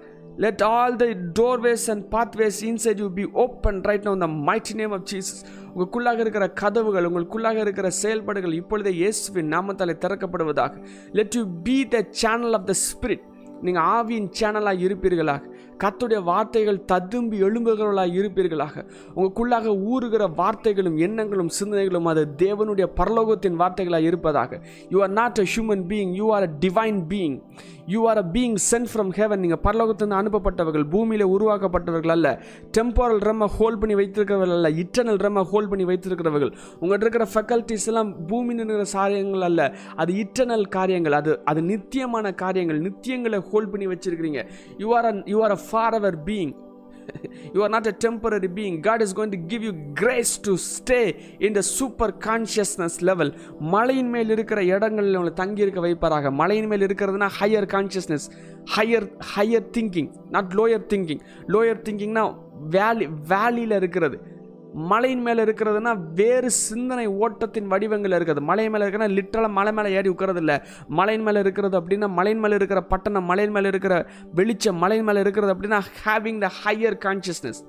[0.44, 1.06] Let all the
[1.40, 6.18] doorways and pathways inside you be open right now the mighty name of Jesus உங்களுக்குள்ளாக
[6.24, 10.72] இருக்கிற கதவுகள் உங்களுக்குள்ளாக இருக்கிற செயல்பாடுகள் இப்பொழுதே இயேசுவின் நாமத்தாலே திறக்கப்படுவதாக.
[11.18, 13.24] Let you be the channel of the spirit
[13.62, 15.42] நீங்கள் ஆவியின் சேனலாக இருப்பீர்களாக.
[15.84, 18.84] கத்துடைய வார்த்தைகள் ததும்பி எழும்புகிறவர்களாக இருப்பீர்களாக.
[19.16, 24.60] உங்களுக்குள்ளாக ஊறுகிற வார்த்தைகளும் எண்ணங்களும் சிந்தனைகளும் அது தேவனுடைய பரலோகத்தின் வார்த்தைகளாக இருப்பதாக.
[24.88, 27.42] You are not a human being you are a divine being
[27.86, 32.42] you are a being sent from heaven நீங்கள் பரலோகத்திலிருந்து அனுப்பப்பட்டவர்கள் பூமியில் உருவாக்கப்பட்டவர்கள் அல்ல.
[32.78, 34.70] டெம்போரல் ரம்ம ஹோல்ட் பண்ணி வைத்திருக்கிறவர்கள் அல்ல.
[34.70, 36.52] இட்டர்னல் ரம்ம ஹோல்ட் பண்ணி வைத்திருக்கிறவர்கள்.
[36.80, 39.74] உங்கள்கிட்ட இருக்கிற ஃபெக்கல்டிஸ் எல்லாம் பூமி இருக்கிற சாரியங்கள் அல்ல.
[39.96, 41.12] அது இட்டர்னல் காரியங்கள்.
[41.12, 42.80] அது அது நித்தியமான காரியங்கள்.
[42.80, 44.42] நித்தியங்களை ஹோல்ட் பண்ணி வச்சிருக்கிறீங்க.
[44.78, 46.24] You are a you are a forever being.
[46.26, 46.64] Being
[47.54, 48.80] you are not a temporary being.
[48.80, 53.32] God is going to give you grace to stay in the super consciousness level.
[53.58, 56.32] மலையின் மேல் இருக்கிற இடங்களில் உங்களை தங்கி இருக்க வைப்பாராக.
[56.32, 58.30] மலையின் மேல் இருக்கிறதுனா higher consciousness
[58.76, 62.34] higher higher thinking not lower thinking lower திங்கிங்னா
[62.68, 64.35] valley வேலியில் இருக்கிறது.
[64.72, 68.40] மலையின் மேலே இருக்கிறதுனா வேறு சிந்தனை ஓட்டத்தின் வடிவங்கள் இருக்குது.
[68.40, 70.58] மலை மேலே இருக்கிறனா லிட்டரலாக மலை மேலே ஏறி உட்கறது இல்லை
[70.88, 75.54] மலையின் மேலே இருக்கிறது அப்படின்னா மலையின் மேலே இருக்கிற பட்டணம் மலையின் மேலே இருக்கிற வெளிச்சம் மலையின் மேலே இருக்கிறது
[75.54, 77.62] அப்படின்னா ஹேவிங் த ஹையர் கான்சியஸ்னஸ்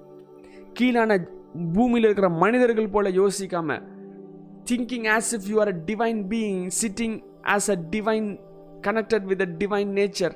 [0.80, 1.28] கீழான
[1.74, 3.82] பூமியில் இருக்கிற மனிதர்கள் போல யோசிக்காம
[4.72, 8.40] thinking as if you are a divine being sitting as a divine
[8.82, 10.32] connected with a divine nature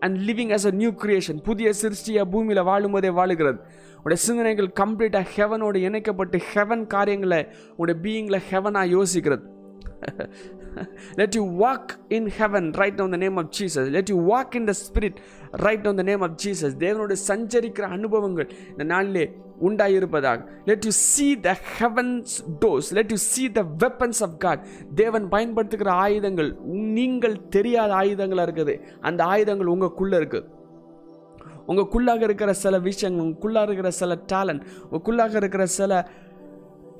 [0.00, 3.58] and living as a new creation புதிய சிருஷ்டியாக பூமியில் வாழும்போதே வாழுகிறது.
[4.04, 7.40] உடைய சிந்தனைகள் கம்ப்ளீட்டாக ஹெவனோடு இணைக்கப்பட்டு ஹெவன் காரியங்களை
[7.82, 9.44] உடைய பீயிங்கில் ஹெவனாக யோசிக்கிறது.
[11.20, 14.68] Let you walk in heaven right on the name of Jesus let you walk in
[14.70, 15.18] the spirit
[15.66, 19.24] right on the name of Jesus தேவனோட சஞ்சரிக்கிற அனுபவங்கள் இந்த நாளிலே
[19.68, 20.40] உண்டாயிருப்பதாக.
[20.68, 22.32] Let you see the heavens
[22.64, 24.62] doors let you see the weapons of God
[25.02, 26.50] தேவன் பயன்படுத்துகிற ஆயுதங்கள்
[26.98, 28.74] நீங்கள் தெரியாத ஆயுதங்களாக இருக்குது.
[29.10, 30.48] அந்த ஆயுதங்கள் உங்களுக்குள்ளே இருக்குது.
[31.66, 36.08] உங்களுக்குள்ளாக இருக்கிற சில விஷயங்கள் உங்களுக்குள்ளாக இருக்கிற சில டேலண்ட் உங்களுக்குள்ளாக இருக்கிற சில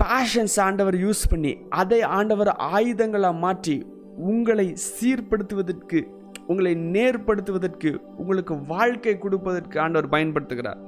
[0.03, 3.85] பேஷன்ஸ் ஆண்டவர் யூஸ் பண்ணி அதை ஆண்டவர் ஆயுதங்களாக மாற்றி
[4.23, 6.01] உங்களை சீர்படுத்துவதற்கு
[6.47, 10.81] உங்களை நேர்படுத்துவதற்கு உங்களுக்கு வாழ்க்கை கொடுப்பதற்கு ஆண்டவர் பயன்படுத்துகிறார்.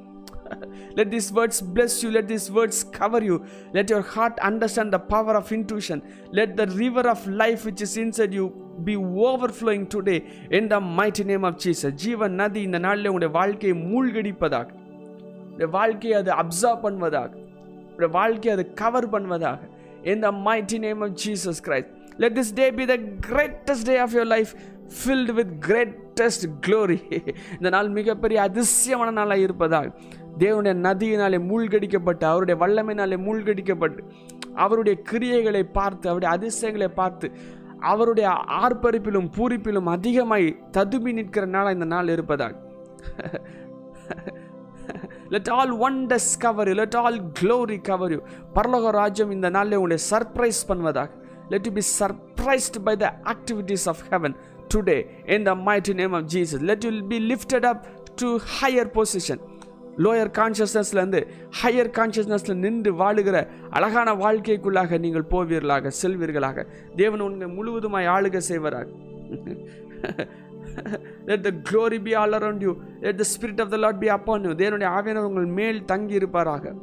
[0.97, 3.35] Let these words bless you let these words cover you
[3.71, 6.01] let your heart understand the power of intuition
[6.31, 8.45] let the river of life which is inside you
[8.85, 8.95] be
[9.25, 10.17] overflowing today
[10.51, 11.91] in the mighty name of Jesus.
[12.03, 14.67] ஜீவன் நதி இந்த நாளில் உங்களுடைய வாழ்க்கையை மூழ்கடிப்பதாக
[15.53, 17.31] உடைய வாழ்க்கையை அது observe பண்ணுவதாக
[17.95, 19.61] உடைய வாழ்க்கையை அது கவர் பண்ணுவதாக
[20.05, 21.89] in the mighty name of Jesus Christ.
[22.19, 22.95] Let this day be the
[23.29, 24.51] greatest day of your life
[24.97, 26.97] filled with greatest glory
[27.55, 29.87] இந்த நாள் மிகப்பெரிய அதிசயமான நாளாக இருப்பதாக
[30.37, 34.01] தேவனுடைய நதியினாலே மூழ்கடிக்கப்பட்டு அவருடைய வல்லமையினாலே மூழ்கடிக்கப்பட்டு
[34.55, 37.27] அவருடைய கிரியைகளை பார்த்து அவருடைய அதிசயங்களை பார்த்து
[37.91, 38.27] அவருடைய
[38.63, 42.53] ஆர்ப்பரிப்பிலும் பூரிப்பிலும் அதிகமாய் ததும்பி நிற்கிற நாளாக இந்த நாள் இருப்பதாக
[45.33, 48.19] let all wonders cover you let all glory cover you
[48.55, 51.09] பரலோக ராஜ்யம் இந்த நாளில் உங்களை surprise பண்ணுவதாக.
[51.49, 54.35] Let you be surprised by the activities of heaven
[54.73, 54.97] today
[55.35, 57.83] in the mighty name of Jesus let you be lifted up
[58.21, 58.29] to
[58.59, 59.41] higher position
[60.03, 61.19] lower கான்ஷியஸ்னஸ்லேருந்து
[61.59, 63.37] higher கான்ஷியஸ்னஸில் நின்று வாழுகிற
[63.77, 66.65] அழகான வாழ்க்கைக்குள்ளாக நீங்கள் போவீர்களாக செல்வீர்களாக.
[67.01, 68.87] தேவன் உங்களை முழுவதுமாய் ஆளுக செய்வராக.
[71.29, 72.71] Let the glory be all around you
[73.05, 76.73] let the spirit of the lord be upon you தேவனுடைய ஆவியானவர் உங்கள் மேல் தங்கி இருப்பாராக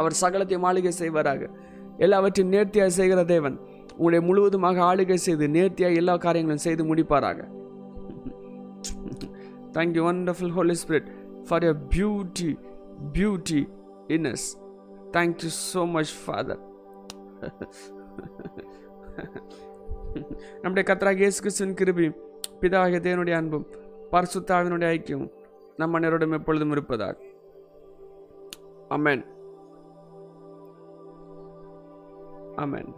[0.00, 1.42] அவர் சகலத்தையும் ஆளுகை செய்வாராக.
[2.04, 3.56] எல்லாவற்றையும் நேர்த்தியாக செய்கிற தேவன்
[3.96, 7.38] உங்களை முழுவதுமாக ஆளுகை செய்து நேர்த்தியாக எல்லா காரியங்களும் செய்து முடிப்பாராக.
[9.76, 11.08] Thank you wonderful holy spirit
[11.48, 12.50] for your beauty
[13.18, 13.62] beauty
[14.14, 14.44] in us.
[15.16, 16.58] Thank you so much father.
[20.62, 22.06] நம்முடைய கத்தராக இயேசு கிறிஸ்துவின் கிருபி
[22.60, 23.66] பிதாகிய தேவனுடைய அன்பும்
[24.12, 25.26] பரிசுத்தாவினுடைய ஐக்கியம்
[25.80, 27.16] நம் அனைவரோடும் எப்பொழுதும் இருப்பதாக.
[28.96, 29.24] அமேன்
[32.64, 32.92] அமேன்